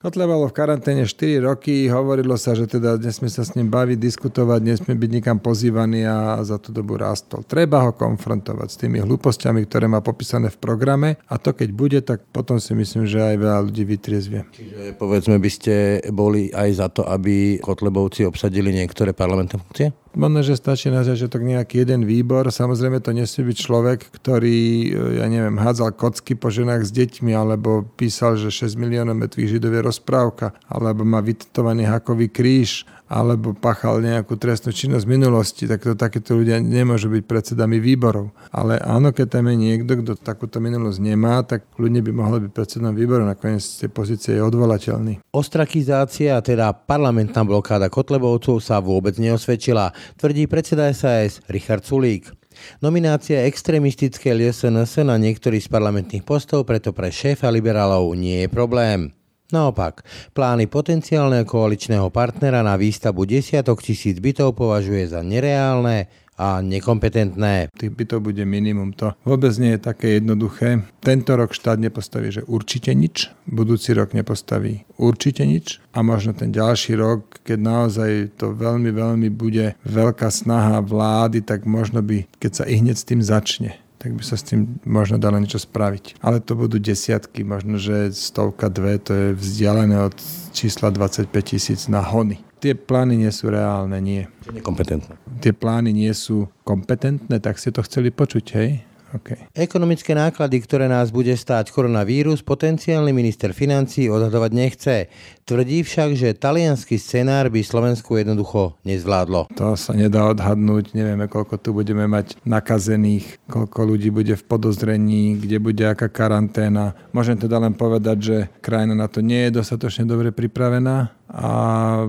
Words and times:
Kotleba 0.00 0.32
bol 0.32 0.48
v 0.48 0.56
karanténe 0.56 1.04
4 1.04 1.44
roky, 1.44 1.84
hovorilo 1.92 2.32
sa, 2.40 2.56
že 2.56 2.64
teda 2.64 2.96
nesme 2.96 3.28
sa 3.28 3.44
s 3.44 3.52
ním 3.52 3.68
baviť, 3.68 4.00
diskutovať, 4.00 4.60
nesme 4.64 4.96
byť 4.96 5.10
nikam 5.12 5.36
pozývaný 5.36 6.08
a 6.08 6.40
za 6.40 6.56
tú 6.56 6.72
dobu 6.72 6.96
rástol. 6.96 7.44
Treba 7.44 7.84
ho 7.84 7.92
konfrontovať 7.92 8.68
s 8.72 8.80
tými 8.80 8.96
hlúpostiami, 9.04 9.60
ktoré 9.68 9.92
má 9.92 10.00
popísané 10.00 10.48
v 10.48 10.56
programe 10.56 11.20
a 11.28 11.36
to 11.36 11.52
keď 11.52 11.68
bude, 11.76 12.00
tak 12.00 12.24
potom 12.32 12.56
si 12.56 12.72
myslím, 12.72 13.04
že 13.04 13.20
aj 13.20 13.36
veľa 13.44 13.60
ľudí 13.68 13.84
vytriezvie. 13.84 14.48
Čiže 14.48 14.96
povedzme 14.96 15.36
by 15.36 15.50
ste 15.52 16.00
boli 16.08 16.48
aj 16.48 16.80
za 16.80 16.88
to, 16.88 17.04
aby 17.04 17.60
Kotlebovci 17.60 18.24
obsadili 18.24 18.72
niektoré 18.72 19.12
parlamentné 19.12 19.60
funkcie? 19.60 19.92
Možno, 20.10 20.42
že 20.42 20.58
stačí 20.58 20.90
na 20.90 21.06
začiatok 21.06 21.46
nejaký 21.46 21.86
jeden 21.86 22.02
výbor. 22.02 22.50
Samozrejme 22.50 22.98
to 22.98 23.14
nesmie 23.14 23.54
byť 23.54 23.58
človek, 23.62 23.98
ktorý, 24.10 24.90
ja 25.22 25.26
neviem, 25.30 25.54
hádzal 25.54 25.94
kocky 25.94 26.34
po 26.34 26.50
ženách 26.50 26.82
s 26.82 26.90
deťmi, 26.90 27.30
alebo 27.30 27.86
písal, 27.94 28.34
že 28.34 28.50
6 28.50 28.74
miliónov 28.74 29.14
metvých 29.14 29.56
židov 29.56 29.70
je 29.70 29.86
rozprávka, 29.86 30.50
alebo 30.66 31.06
má 31.06 31.22
vytetovaný 31.22 31.86
hakový 31.86 32.26
kríž, 32.26 32.90
alebo 33.10 33.58
pachal 33.58 33.98
nejakú 33.98 34.38
trestnú 34.38 34.70
činnosť 34.70 35.02
v 35.02 35.14
minulosti, 35.18 35.64
tak 35.66 35.82
to 35.82 35.98
takéto 35.98 36.38
ľudia 36.38 36.62
nemôžu 36.62 37.10
byť 37.10 37.26
predsedami 37.26 37.82
výborov. 37.82 38.30
Ale 38.54 38.78
áno, 38.78 39.10
keď 39.10 39.26
tam 39.34 39.50
je 39.50 39.56
niekto, 39.58 39.98
kto 39.98 40.14
takúto 40.14 40.62
minulosť 40.62 41.02
nemá, 41.02 41.42
tak 41.42 41.66
ľudia 41.74 42.06
by 42.06 42.12
mohli 42.14 42.38
byť 42.46 42.52
predsedom 42.54 42.94
výboru, 42.94 43.26
nakoniec 43.26 43.66
z 43.66 43.84
tej 43.84 43.90
pozície 43.90 44.38
je 44.38 44.46
odvolateľný. 44.46 45.26
Ostrakizácia, 45.34 46.38
teda 46.38 46.70
parlamentná 46.70 47.42
blokáda 47.42 47.90
Kotlebovcov 47.90 48.62
sa 48.62 48.78
vôbec 48.78 49.18
neosvedčila, 49.18 49.90
tvrdí 50.14 50.46
predseda 50.46 50.86
SAS 50.94 51.42
Richard 51.50 51.82
Sulík. 51.82 52.30
Nominácia 52.78 53.46
extrémistické 53.46 54.36
LSNS 54.36 55.02
na 55.02 55.16
niektorý 55.16 55.58
z 55.58 55.66
parlamentných 55.66 56.22
postov 56.22 56.68
preto 56.68 56.94
pre 56.94 57.08
šéfa 57.08 57.48
liberálov 57.48 58.12
nie 58.14 58.46
je 58.46 58.48
problém. 58.52 59.19
Naopak, 59.50 60.06
plány 60.30 60.70
potenciálneho 60.70 61.42
koaličného 61.42 62.06
partnera 62.14 62.62
na 62.62 62.78
výstavbu 62.78 63.26
desiatok 63.26 63.82
tisíc 63.82 64.22
bytov 64.22 64.54
považuje 64.54 65.10
za 65.10 65.26
nereálne 65.26 66.06
a 66.40 66.64
nekompetentné. 66.64 67.68
Tých 67.76 67.92
bytov 67.92 68.32
bude 68.32 68.40
minimum. 68.48 68.96
To 68.96 69.12
vôbec 69.28 69.52
nie 69.60 69.76
je 69.76 69.84
také 69.84 70.16
jednoduché. 70.16 70.80
Tento 71.04 71.36
rok 71.36 71.52
štát 71.52 71.76
nepostaví, 71.76 72.32
že 72.32 72.46
určite 72.48 72.96
nič. 72.96 73.28
Budúci 73.44 73.92
rok 73.92 74.16
nepostaví 74.16 74.88
určite 74.96 75.44
nič. 75.44 75.84
A 75.92 76.00
možno 76.00 76.32
ten 76.32 76.48
ďalší 76.48 76.96
rok, 76.96 77.44
keď 77.44 77.58
naozaj 77.60 78.10
to 78.40 78.56
veľmi, 78.56 78.88
veľmi 78.88 79.28
bude 79.28 79.76
veľká 79.84 80.32
snaha 80.32 80.80
vlády, 80.80 81.44
tak 81.44 81.68
možno 81.68 82.00
by, 82.00 82.24
keď 82.40 82.52
sa 82.56 82.64
i 82.64 82.80
hneď 82.80 82.96
s 82.96 83.04
tým 83.04 83.20
začne, 83.20 83.76
tak 84.00 84.16
by 84.16 84.24
sa 84.24 84.40
s 84.40 84.48
tým 84.48 84.80
možno 84.88 85.20
dalo 85.20 85.36
niečo 85.36 85.60
spraviť. 85.60 86.24
Ale 86.24 86.40
to 86.40 86.56
budú 86.56 86.80
desiatky, 86.80 87.44
možno, 87.44 87.76
že 87.76 88.16
stovka, 88.16 88.72
dve, 88.72 88.96
to 88.96 89.12
je 89.12 89.26
vzdialené 89.36 90.08
od 90.08 90.16
čísla 90.56 90.88
25 90.88 91.28
tisíc 91.44 91.84
na 91.84 92.00
hony. 92.00 92.40
Tie 92.64 92.72
plány 92.72 93.20
nie 93.20 93.28
sú 93.28 93.52
reálne, 93.52 94.00
nie. 94.00 94.24
Nekompetentné. 94.48 95.20
Tie 95.44 95.52
plány 95.52 95.92
nie 95.92 96.12
sú 96.16 96.48
kompetentné, 96.64 97.44
tak 97.44 97.60
ste 97.60 97.76
to 97.76 97.84
chceli 97.84 98.08
počuť, 98.08 98.44
hej? 98.56 98.84
Okay. 99.10 99.42
Ekonomické 99.58 100.14
náklady, 100.14 100.62
ktoré 100.62 100.86
nás 100.86 101.10
bude 101.10 101.34
stáť 101.34 101.74
koronavírus, 101.74 102.46
potenciálny 102.46 103.10
minister 103.10 103.50
financí 103.50 104.06
odhadovať 104.06 104.50
nechce. 104.54 104.96
Tvrdí 105.42 105.82
však, 105.82 106.14
že 106.14 106.38
talianský 106.38 106.94
scenár 106.94 107.50
by 107.50 107.58
Slovensku 107.66 108.14
jednoducho 108.14 108.78
nezvládlo. 108.86 109.50
To 109.58 109.74
sa 109.74 109.98
nedá 109.98 110.30
odhadnúť, 110.30 110.94
nevieme, 110.94 111.26
koľko 111.26 111.58
tu 111.58 111.74
budeme 111.74 112.06
mať 112.06 112.38
nakazených, 112.46 113.42
koľko 113.50 113.78
ľudí 113.82 114.14
bude 114.14 114.38
v 114.38 114.46
podozrení, 114.46 115.42
kde 115.42 115.58
bude 115.58 115.82
aká 115.82 116.06
karanténa. 116.06 116.94
Môžem 117.10 117.34
teda 117.34 117.58
len 117.58 117.74
povedať, 117.74 118.16
že 118.22 118.36
krajina 118.62 118.94
na 118.94 119.10
to 119.10 119.26
nie 119.26 119.50
je 119.50 119.58
dostatočne 119.58 120.06
dobre 120.06 120.30
pripravená 120.30 121.19
a 121.30 121.50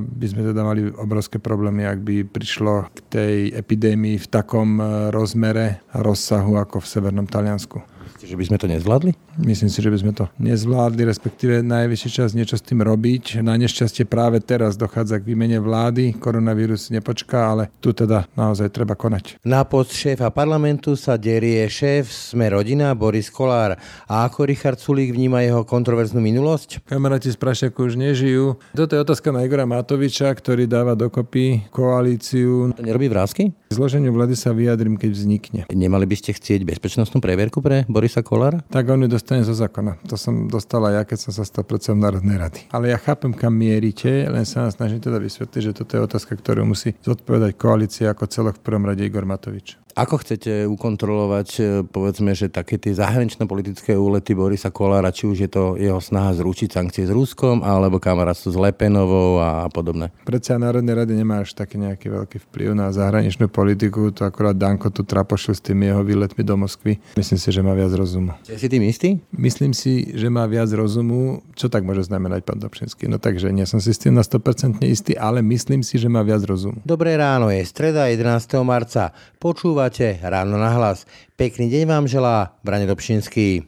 by 0.01 0.25
sme 0.25 0.49
teda 0.49 0.65
mali 0.65 0.89
obrovské 0.89 1.37
problémy, 1.37 1.85
ak 1.85 1.99
by 2.01 2.15
prišlo 2.25 2.89
k 2.89 2.99
tej 3.13 3.35
epidémii 3.53 4.17
v 4.17 4.27
takom 4.27 4.81
e, 4.81 5.13
rozmere 5.13 5.85
a 5.93 6.01
rozsahu 6.01 6.57
ako 6.57 6.81
v 6.81 6.89
Severnom 6.89 7.29
Taliansku. 7.29 7.90
Myslíte, 8.21 8.37
že 8.37 8.41
by 8.45 8.49
sme 8.53 8.61
to 8.61 8.67
nezvládli? 8.69 9.11
Myslím 9.41 9.69
si, 9.73 9.81
že 9.81 9.89
by 9.89 9.97
sme 9.97 10.13
to 10.13 10.29
nezvládli, 10.37 11.09
respektíve 11.09 11.65
najvyšší 11.65 12.09
čas 12.13 12.37
niečo 12.37 12.53
s 12.53 12.61
tým 12.61 12.85
robiť. 12.85 13.41
Na 13.41 13.57
nešťastie 13.57 14.05
práve 14.05 14.37
teraz 14.45 14.77
dochádza 14.77 15.17
k 15.17 15.33
výmene 15.33 15.57
vlády, 15.57 16.13
koronavírus 16.21 16.93
nepočká, 16.93 17.57
ale 17.57 17.73
tu 17.81 17.97
teda 17.97 18.29
naozaj 18.37 18.69
treba 18.69 18.93
konať. 18.93 19.41
Na 19.41 19.65
post 19.65 19.97
šéfa 19.97 20.29
parlamentu 20.29 20.93
sa 20.93 21.17
derie 21.17 21.65
šéf 21.65 22.13
Sme 22.13 22.53
rodina 22.53 22.93
Boris 22.93 23.33
Kolár. 23.33 23.81
A 24.05 24.29
ako 24.29 24.45
Richard 24.45 24.77
Sulík 24.77 25.17
vníma 25.17 25.41
jeho 25.41 25.65
kontroverznú 25.65 26.21
minulosť? 26.21 26.85
Kamaráti 26.85 27.33
z 27.33 27.41
Prašiaku 27.41 27.89
už 27.89 27.97
nežijú. 27.97 28.61
Toto 28.77 28.93
je 28.93 29.01
otázka 29.01 29.33
na 29.33 29.49
Igora 29.49 29.65
Matoviča, 29.65 30.29
ktorý 30.29 30.69
dáva 30.69 30.93
dokopy 30.93 31.73
koalíciu. 31.73 32.69
To 32.77 32.85
nerobí 32.85 33.09
vrázky? 33.09 33.49
Zloženiu 33.73 34.13
vlády 34.13 34.37
sa 34.37 34.53
vyjadrím, 34.53 34.93
keď 35.01 35.09
vznikne. 35.09 35.61
Nemali 35.73 36.05
by 36.05 36.15
ste 36.21 36.37
chcieť 36.37 36.69
bezpečnostnú 36.69 37.17
previerku 37.17 37.65
pre 37.65 37.89
Borisa 38.11 38.27
Kolára? 38.27 38.59
Tak 38.69 38.89
on 38.89 39.01
ju 39.01 39.07
dostane 39.07 39.43
zo 39.43 39.53
zákona. 39.55 39.95
To 40.11 40.19
som 40.19 40.51
dostala 40.51 40.91
ja, 40.91 41.07
keď 41.07 41.15
som 41.15 41.31
sa 41.31 41.47
stal 41.47 41.63
predsedom 41.63 42.03
Národnej 42.03 42.35
rady. 42.43 42.59
Ale 42.75 42.91
ja 42.91 42.99
chápem, 42.99 43.31
kam 43.31 43.55
mierite, 43.55 44.27
len 44.27 44.43
sa 44.43 44.67
snažím 44.67 44.99
teda 44.99 45.15
vysvetliť, 45.15 45.61
že 45.63 45.71
toto 45.71 45.95
je 45.95 46.03
otázka, 46.03 46.35
ktorú 46.35 46.67
musí 46.67 46.91
zodpovedať 47.07 47.55
koalícia 47.55 48.11
ako 48.11 48.27
celok 48.27 48.59
v 48.59 48.67
prvom 48.67 48.83
rade 48.83 49.07
Igor 49.07 49.23
Matovič. 49.23 49.79
Ako 49.95 50.23
chcete 50.23 50.65
ukontrolovať, 50.71 51.49
e, 51.59 51.61
povedzme, 51.83 52.31
že 52.31 52.47
také 52.47 52.79
tie 52.79 52.95
zahranično-politické 52.95 53.93
úlety 53.95 54.31
Borisa 54.31 54.71
Kolára, 54.71 55.11
či 55.11 55.27
už 55.27 55.37
je 55.47 55.49
to 55.51 55.75
jeho 55.75 55.99
snaha 55.99 56.31
zručiť 56.35 56.69
sankcie 56.71 57.03
s 57.07 57.11
Ruskom, 57.11 57.61
alebo 57.61 57.99
kamarátstvo 57.99 58.55
s 58.55 58.57
Lepenovou 58.57 59.43
a 59.43 59.67
podobné? 59.67 60.09
Predseda 60.23 60.61
Národnej 60.61 60.95
rady 60.95 61.13
nemá 61.15 61.43
až 61.43 61.53
taký 61.53 61.79
nejaký 61.79 62.07
veľký 62.07 62.37
vplyv 62.49 62.75
na 62.75 62.87
zahraničnú 62.91 63.51
politiku, 63.51 64.15
to 64.15 64.23
akorát 64.23 64.55
Danko 64.55 64.89
tu 64.93 65.03
trapošil 65.03 65.57
s 65.57 65.61
tými 65.61 65.91
jeho 65.91 66.01
výletmi 66.05 66.43
do 66.43 66.55
Moskvy. 66.55 66.99
Myslím 67.19 67.39
si, 67.39 67.49
že 67.51 67.61
má 67.63 67.75
viac 67.75 67.91
rozumu. 67.91 68.31
Ste 68.47 68.57
si 68.57 68.67
tým 68.71 68.83
istý? 68.87 69.19
Myslím 69.35 69.75
si, 69.75 70.11
že 70.15 70.31
má 70.31 70.47
viac 70.47 70.71
rozumu. 70.71 71.43
Čo 71.57 71.67
tak 71.67 71.83
môže 71.83 72.07
znamenať 72.07 72.47
pán 72.47 72.59
Dobšinský? 72.63 73.11
No 73.11 73.19
takže 73.19 73.51
nie 73.51 73.67
som 73.67 73.83
si 73.83 73.91
s 73.91 73.99
tým 73.99 74.15
na 74.15 74.23
100% 74.23 74.81
istý, 74.87 75.17
ale 75.19 75.43
myslím 75.43 75.83
si, 75.83 75.99
že 75.99 76.07
má 76.07 76.23
viac 76.23 76.41
rozumu. 76.47 76.79
Dobré 76.87 77.17
ráno, 77.19 77.51
je 77.51 77.61
streda 77.65 78.07
11. 78.07 78.61
marca. 78.63 79.11
Počúva 79.41 79.80
Počúvate 79.81 80.21
Ráno 80.21 80.61
na 80.61 80.77
hlas. 80.77 81.09
Pekný 81.33 81.65
deň 81.65 81.89
vám 81.89 82.05
želá 82.05 82.53
Brane 82.61 82.85
Dobšinský. 82.85 83.65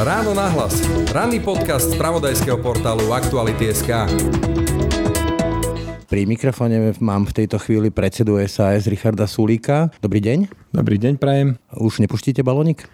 Ráno 0.00 0.32
na 0.32 0.48
hlas. 0.48 0.72
Ranný 1.12 1.36
podcast 1.44 1.92
z 1.92 2.00
pravodajského 2.00 2.56
portálu 2.64 3.12
Aktuality.sk. 3.12 4.08
Pri 6.08 6.24
mikrofóne 6.24 6.96
mám 6.96 7.28
v 7.28 7.44
tejto 7.44 7.60
chvíli 7.60 7.92
predsedu 7.92 8.40
SAS 8.48 8.88
Richarda 8.88 9.28
Sulíka. 9.28 9.92
Dobrý 10.00 10.24
deň. 10.24 10.48
Dobrý 10.72 10.96
deň, 10.96 11.20
prajem. 11.20 11.60
Už 11.76 12.00
nepustíte 12.00 12.40
balónik? 12.40 12.88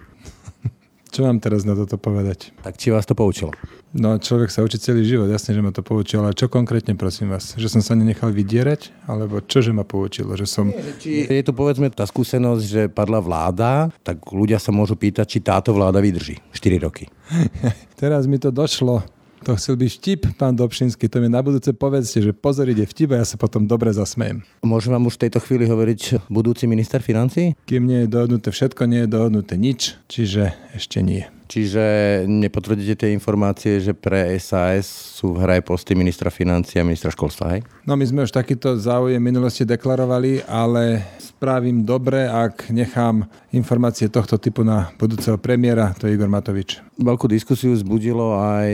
Čo 1.08 1.24
mám 1.24 1.40
teraz 1.40 1.64
na 1.64 1.72
toto 1.72 1.96
povedať? 1.96 2.52
Tak 2.60 2.76
či 2.76 2.92
vás 2.92 3.08
to 3.08 3.16
poučilo? 3.16 3.56
No, 3.96 4.20
človek 4.20 4.52
sa 4.52 4.60
učí 4.60 4.76
celý 4.76 5.08
život, 5.08 5.32
jasne, 5.32 5.56
že 5.56 5.64
ma 5.64 5.72
to 5.72 5.80
poučilo, 5.80 6.28
ale 6.28 6.36
čo 6.36 6.52
konkrétne, 6.52 6.92
prosím 6.92 7.32
vás? 7.32 7.56
Že 7.56 7.80
som 7.80 7.82
sa 7.82 7.96
nenechal 7.96 8.28
vydierať? 8.28 9.08
Alebo 9.08 9.40
čo, 9.40 9.64
že 9.64 9.72
ma 9.72 9.88
poučilo? 9.88 10.36
Že 10.36 10.46
som... 10.46 10.66
Nie, 10.68 10.92
či 11.00 11.24
je 11.24 11.44
to, 11.44 11.56
povedzme, 11.56 11.88
tá 11.88 12.04
skúsenosť, 12.04 12.62
že 12.68 12.82
padla 12.92 13.24
vláda, 13.24 13.88
tak 14.04 14.20
ľudia 14.28 14.60
sa 14.60 14.68
môžu 14.68 15.00
pýtať, 15.00 15.24
či 15.24 15.38
táto 15.40 15.72
vláda 15.72 16.04
vydrží 16.04 16.36
4 16.52 16.84
roky. 16.84 17.08
teraz 18.00 18.28
mi 18.28 18.36
to 18.36 18.52
došlo. 18.52 19.00
To 19.46 19.54
chcel 19.54 19.78
byť 19.78 19.90
vtip, 20.02 20.20
pán 20.34 20.58
Dobšinský, 20.58 21.06
to 21.06 21.22
mi 21.22 21.30
na 21.30 21.38
budúce 21.38 21.70
povedzte, 21.70 22.18
že 22.18 22.34
pozor, 22.34 22.66
ide 22.66 22.82
vtip 22.82 23.14
a 23.14 23.22
ja 23.22 23.26
sa 23.26 23.38
potom 23.38 23.70
dobre 23.70 23.94
zasmejem. 23.94 24.42
Môžem 24.66 24.90
vám 24.90 25.06
už 25.06 25.14
v 25.14 25.28
tejto 25.28 25.38
chvíli 25.44 25.70
hovoriť 25.70 26.26
budúci 26.26 26.66
minister 26.66 26.98
financí? 26.98 27.54
Kým 27.64 27.86
nie 27.86 28.04
je 28.04 28.12
dohodnuté 28.12 28.50
všetko, 28.50 28.90
nie 28.90 29.06
je 29.06 29.14
dohodnuté 29.14 29.54
nič, 29.54 29.94
čiže 30.10 30.52
ešte 30.74 31.00
nie. 31.00 31.24
Čiže 31.48 31.84
nepotvrdíte 32.28 33.08
tie 33.08 33.16
informácie, 33.16 33.80
že 33.80 33.96
pre 33.96 34.36
SAS 34.36 34.84
sú 35.16 35.32
v 35.32 35.48
hre 35.48 35.64
posty 35.64 35.96
ministra 35.96 36.28
financí 36.28 36.76
a 36.76 36.84
ministra 36.84 37.08
školstva, 37.08 37.56
hej? 37.56 37.60
No 37.88 37.96
my 37.96 38.04
sme 38.04 38.28
už 38.28 38.36
takýto 38.36 38.76
záujem 38.76 39.16
minulosti 39.16 39.64
deklarovali, 39.64 40.44
ale 40.44 41.08
spravím 41.38 41.86
dobre, 41.86 42.26
ak 42.26 42.74
nechám 42.74 43.22
informácie 43.54 44.10
tohto 44.10 44.42
typu 44.42 44.66
na 44.66 44.90
budúceho 44.98 45.38
premiéra, 45.38 45.94
to 45.94 46.10
je 46.10 46.18
Igor 46.18 46.26
Matovič. 46.26 46.82
Veľkú 46.98 47.30
diskusiu 47.30 47.70
zbudilo 47.78 48.34
aj, 48.34 48.70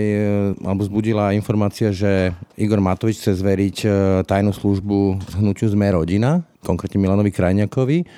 alebo 0.64 0.80
zbudila 0.80 1.36
informácia, 1.36 1.92
že 1.92 2.32
Igor 2.56 2.80
Matovič 2.80 3.20
chce 3.20 3.36
zveriť 3.36 3.76
e, 3.84 3.88
tajnú 4.24 4.56
službu 4.56 5.20
hnutiu 5.36 5.68
Sme 5.68 5.92
rodina, 5.92 6.40
konkrétne 6.64 7.04
Milanovi 7.04 7.28
Krajňakovi 7.36 8.08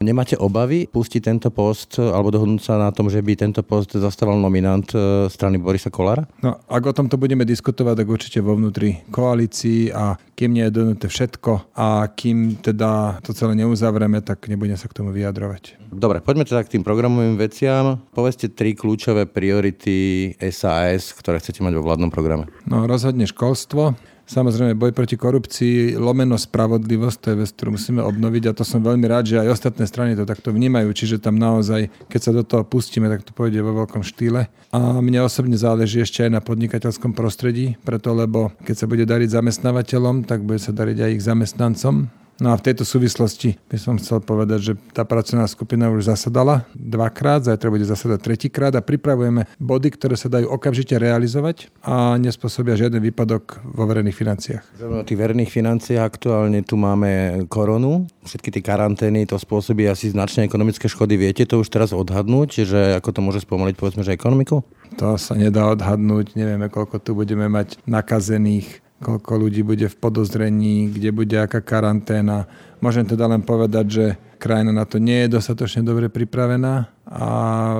Nemáte 0.00 0.32
obavy 0.40 0.88
pustiť 0.88 1.20
tento 1.20 1.52
post 1.52 2.00
alebo 2.00 2.32
dohodnúť 2.32 2.64
sa 2.64 2.80
na 2.80 2.88
tom, 2.88 3.12
že 3.12 3.20
by 3.20 3.36
tento 3.36 3.60
post 3.60 3.92
zastával 3.92 4.40
nominant 4.40 4.88
e, 4.96 5.28
strany 5.28 5.60
Borisa 5.60 5.92
Kolára? 5.92 6.24
No, 6.40 6.56
ak 6.72 6.88
o 6.88 6.96
tomto 6.96 7.20
budeme 7.20 7.44
diskutovať, 7.44 8.00
tak 8.00 8.08
určite 8.08 8.40
vo 8.40 8.56
vnútri 8.56 9.04
koalícii 9.12 9.92
a 9.92 10.16
kým 10.32 10.56
nie 10.56 10.64
je 10.64 10.72
dohodnuté 10.72 11.04
všetko 11.04 11.76
a 11.76 12.08
kým 12.16 12.64
teda 12.64 13.20
to 13.20 13.36
celé 13.36 13.52
neuzavrieme, 13.60 14.24
tak 14.24 14.48
nebudem 14.48 14.80
sa 14.80 14.88
k 14.88 15.04
tomu 15.04 15.12
vyjadrovať. 15.12 15.92
Dobre, 15.92 16.24
poďme 16.24 16.48
teda 16.48 16.64
k 16.64 16.80
tým 16.80 16.82
programovým 16.86 17.36
veciam. 17.36 18.00
Povedzte 18.16 18.48
tri 18.56 18.72
kľúčové 18.72 19.28
priority 19.28 20.32
SAS, 20.48 21.12
ktoré 21.12 21.44
chcete 21.44 21.60
mať 21.60 21.76
vo 21.76 21.84
vládnom 21.84 22.08
programe. 22.08 22.48
No, 22.64 22.88
rozhodne 22.88 23.28
školstvo, 23.28 23.92
Samozrejme, 24.30 24.78
boj 24.78 24.94
proti 24.94 25.18
korupcii, 25.18 25.98
lomeno 25.98 26.38
spravodlivosť, 26.38 27.18
to 27.18 27.26
je 27.34 27.40
vec, 27.42 27.50
ktorú 27.50 27.74
musíme 27.74 27.98
obnoviť 27.98 28.42
a 28.46 28.54
to 28.54 28.62
som 28.62 28.78
veľmi 28.78 29.02
rád, 29.10 29.26
že 29.26 29.42
aj 29.42 29.58
ostatné 29.58 29.90
strany 29.90 30.14
to 30.14 30.22
takto 30.22 30.54
vnímajú, 30.54 30.86
čiže 30.94 31.18
tam 31.18 31.34
naozaj, 31.34 31.90
keď 32.06 32.20
sa 32.22 32.30
do 32.30 32.46
toho 32.46 32.62
pustíme, 32.62 33.10
tak 33.10 33.26
to 33.26 33.34
pôjde 33.34 33.58
vo 33.58 33.74
veľkom 33.82 34.06
štýle. 34.06 34.46
A 34.70 34.78
mne 35.02 35.26
osobne 35.26 35.58
záleží 35.58 35.98
ešte 35.98 36.22
aj 36.22 36.30
na 36.30 36.38
podnikateľskom 36.46 37.10
prostredí, 37.10 37.74
preto 37.82 38.14
lebo 38.14 38.54
keď 38.62 38.76
sa 38.78 38.86
bude 38.86 39.02
dariť 39.02 39.34
zamestnávateľom, 39.34 40.22
tak 40.22 40.46
bude 40.46 40.62
sa 40.62 40.70
dariť 40.70 40.98
aj 41.02 41.10
ich 41.10 41.26
zamestnancom 41.26 42.19
No 42.40 42.52
a 42.52 42.58
v 42.58 42.72
tejto 42.72 42.88
súvislosti 42.88 43.60
by 43.68 43.76
som 43.76 44.00
chcel 44.00 44.24
povedať, 44.24 44.72
že 44.72 44.72
tá 44.96 45.04
pracovná 45.04 45.44
skupina 45.44 45.92
už 45.92 46.08
zasadala 46.08 46.64
dvakrát, 46.72 47.44
zajtra 47.44 47.68
bude 47.68 47.84
zasadať 47.84 48.16
tretíkrát 48.24 48.72
a 48.72 48.80
pripravujeme 48.80 49.44
body, 49.60 49.88
ktoré 49.92 50.16
sa 50.16 50.32
dajú 50.32 50.48
okamžite 50.48 50.96
realizovať 50.96 51.68
a 51.84 52.16
nespôsobia 52.16 52.80
žiaden 52.80 53.04
výpadok 53.04 53.60
vo 53.60 53.84
verejných 53.84 54.16
financiách. 54.16 54.64
O 54.80 55.04
tých 55.04 55.20
verejných 55.20 55.52
financiách 55.52 56.00
aktuálne 56.00 56.64
tu 56.64 56.80
máme 56.80 57.44
koronu, 57.52 58.08
všetky 58.24 58.48
tie 58.56 58.64
karantény, 58.64 59.28
to 59.28 59.36
spôsobí 59.36 59.84
asi 59.84 60.08
značné 60.08 60.48
ekonomické 60.48 60.88
škody. 60.88 61.20
Viete 61.20 61.44
to 61.44 61.60
už 61.60 61.68
teraz 61.68 61.92
odhadnúť, 61.92 62.64
že 62.64 62.96
ako 62.96 63.08
to 63.12 63.20
môže 63.20 63.44
spomaliť 63.44 63.76
povedzme, 63.76 64.00
že 64.00 64.16
ekonomiku? 64.16 64.64
To 64.96 65.20
sa 65.20 65.36
nedá 65.36 65.68
odhadnúť, 65.70 66.34
nevieme, 66.34 66.72
koľko 66.72 67.04
tu 67.04 67.12
budeme 67.12 67.52
mať 67.52 67.78
nakazených 67.84 68.80
koľko 69.00 69.32
ľudí 69.48 69.64
bude 69.64 69.88
v 69.88 69.96
podozrení, 69.96 70.92
kde 70.92 71.10
bude 71.10 71.36
aká 71.40 71.64
karanténa. 71.64 72.44
Môžem 72.84 73.08
teda 73.08 73.28
len 73.28 73.40
povedať, 73.40 73.86
že 73.88 74.04
krajina 74.36 74.72
na 74.72 74.84
to 74.84 75.00
nie 75.00 75.24
je 75.24 75.36
dostatočne 75.36 75.84
dobre 75.84 76.12
pripravená 76.12 76.88
a 77.08 77.28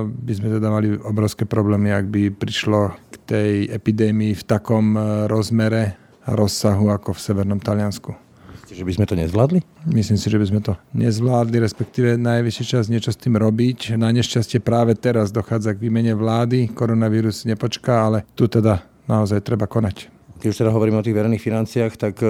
by 0.04 0.32
sme 0.36 0.48
teda 0.60 0.68
mali 0.68 0.96
obrovské 0.96 1.44
problémy, 1.44 1.92
ak 1.92 2.06
by 2.08 2.22
prišlo 2.32 2.96
k 3.12 3.14
tej 3.28 3.52
epidémii 3.72 4.36
v 4.36 4.44
takom 4.44 4.96
e, 4.96 5.00
rozmere 5.28 5.96
a 6.24 6.36
rozsahu 6.36 6.92
ako 6.92 7.16
v 7.16 7.20
Severnom 7.20 7.60
Taliansku. 7.60 8.12
Myslíte, 8.70 8.76
že 8.76 8.84
by 8.86 8.92
sme 8.92 9.06
to 9.08 9.14
nezvládli? 9.18 9.60
Myslím 9.90 10.18
si, 10.20 10.26
že 10.30 10.38
by 10.38 10.46
sme 10.46 10.60
to 10.62 10.72
nezvládli, 10.94 11.56
respektíve 11.58 12.14
najvyšší 12.20 12.64
čas 12.64 12.86
niečo 12.86 13.10
s 13.10 13.18
tým 13.18 13.34
robiť. 13.34 13.98
Na 13.98 14.12
nešťastie 14.14 14.62
práve 14.62 14.94
teraz 14.94 15.34
dochádza 15.34 15.74
k 15.74 15.82
výmene 15.88 16.14
vlády, 16.14 16.70
koronavírus 16.70 17.48
nepočká, 17.48 18.06
ale 18.06 18.18
tu 18.38 18.46
teda 18.46 18.84
naozaj 19.10 19.42
treba 19.42 19.66
konať. 19.66 20.19
Keď 20.40 20.48
už 20.48 20.60
teda 20.64 20.72
hovoríme 20.72 20.96
o 20.96 21.04
tých 21.04 21.12
verejných 21.12 21.44
financiách, 21.44 21.92
tak 22.00 22.24
e, 22.24 22.28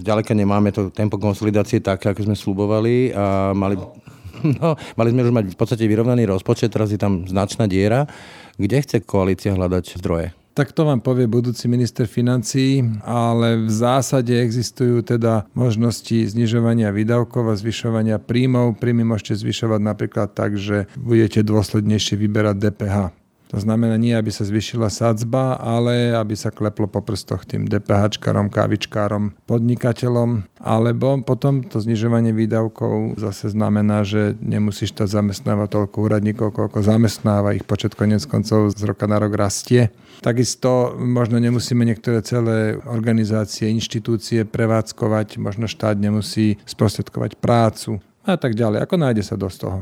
zďaleka 0.00 0.32
nemáme 0.32 0.72
to 0.72 0.88
tempo 0.88 1.20
konsolidácie 1.20 1.84
také, 1.84 2.08
ako 2.08 2.32
sme 2.32 2.36
slubovali 2.36 3.12
a 3.12 3.52
mali, 3.52 3.76
no, 4.60 4.72
mali 4.96 5.08
sme 5.12 5.20
už 5.28 5.32
mať 5.36 5.44
v 5.52 5.58
podstate 5.60 5.84
vyrovnaný 5.84 6.24
rozpočet, 6.24 6.72
teraz 6.72 6.88
je 6.88 6.96
tam 6.96 7.28
značná 7.28 7.68
diera. 7.68 8.08
Kde 8.56 8.80
chce 8.80 9.04
koalícia 9.04 9.52
hľadať 9.52 10.00
zdroje? 10.00 10.32
Tak 10.56 10.72
to 10.72 10.88
vám 10.88 11.04
povie 11.04 11.28
budúci 11.28 11.68
minister 11.68 12.08
financí, 12.08 12.80
ale 13.04 13.60
v 13.60 13.68
zásade 13.68 14.32
existujú 14.32 15.04
teda 15.04 15.44
možnosti 15.52 16.32
znižovania 16.32 16.88
výdavkov 16.96 17.52
a 17.52 17.60
zvyšovania 17.60 18.16
príjmov. 18.16 18.80
Príjmy 18.80 19.04
môžete 19.04 19.36
zvyšovať 19.36 19.80
napríklad 19.84 20.32
tak, 20.32 20.56
že 20.56 20.88
budete 20.96 21.44
dôslednejšie 21.44 22.16
vyberať 22.16 22.56
DPH. 22.56 23.25
To 23.54 23.62
znamená 23.62 23.94
nie, 23.94 24.10
aby 24.10 24.34
sa 24.34 24.42
zvyšila 24.42 24.90
sadzba, 24.90 25.54
ale 25.54 26.10
aby 26.10 26.34
sa 26.34 26.50
kleplo 26.50 26.90
po 26.90 26.98
prstoch 26.98 27.46
tým 27.46 27.70
DPHčkárom, 27.70 28.50
kávičkárom, 28.50 29.38
podnikateľom, 29.46 30.50
alebo 30.58 31.14
potom 31.22 31.62
to 31.62 31.78
znižovanie 31.78 32.34
výdavkov 32.34 33.14
zase 33.22 33.54
znamená, 33.54 34.02
že 34.02 34.34
nemusíš 34.42 34.98
to 34.98 35.06
zamestnávať 35.06 35.68
toľko 35.78 35.96
úradníkov, 36.02 36.58
koľko 36.58 36.82
zamestnáva, 36.82 37.54
ich 37.54 37.62
počet 37.62 37.94
konec 37.94 38.26
koncov 38.26 38.74
z 38.74 38.82
roka 38.82 39.06
na 39.06 39.22
rok 39.22 39.38
rastie. 39.38 39.94
Takisto 40.26 40.96
možno 40.98 41.38
nemusíme 41.38 41.86
niektoré 41.86 42.24
celé 42.26 42.80
organizácie, 42.82 43.70
inštitúcie 43.70 44.42
prevádzkovať, 44.42 45.38
možno 45.38 45.70
štát 45.70 45.94
nemusí 45.94 46.58
sprostredkovať 46.66 47.38
prácu 47.38 48.02
a 48.26 48.34
tak 48.34 48.58
ďalej. 48.58 48.82
Ako 48.82 48.96
nájde 48.98 49.22
sa 49.22 49.38
dosť 49.38 49.58
toho. 49.62 49.78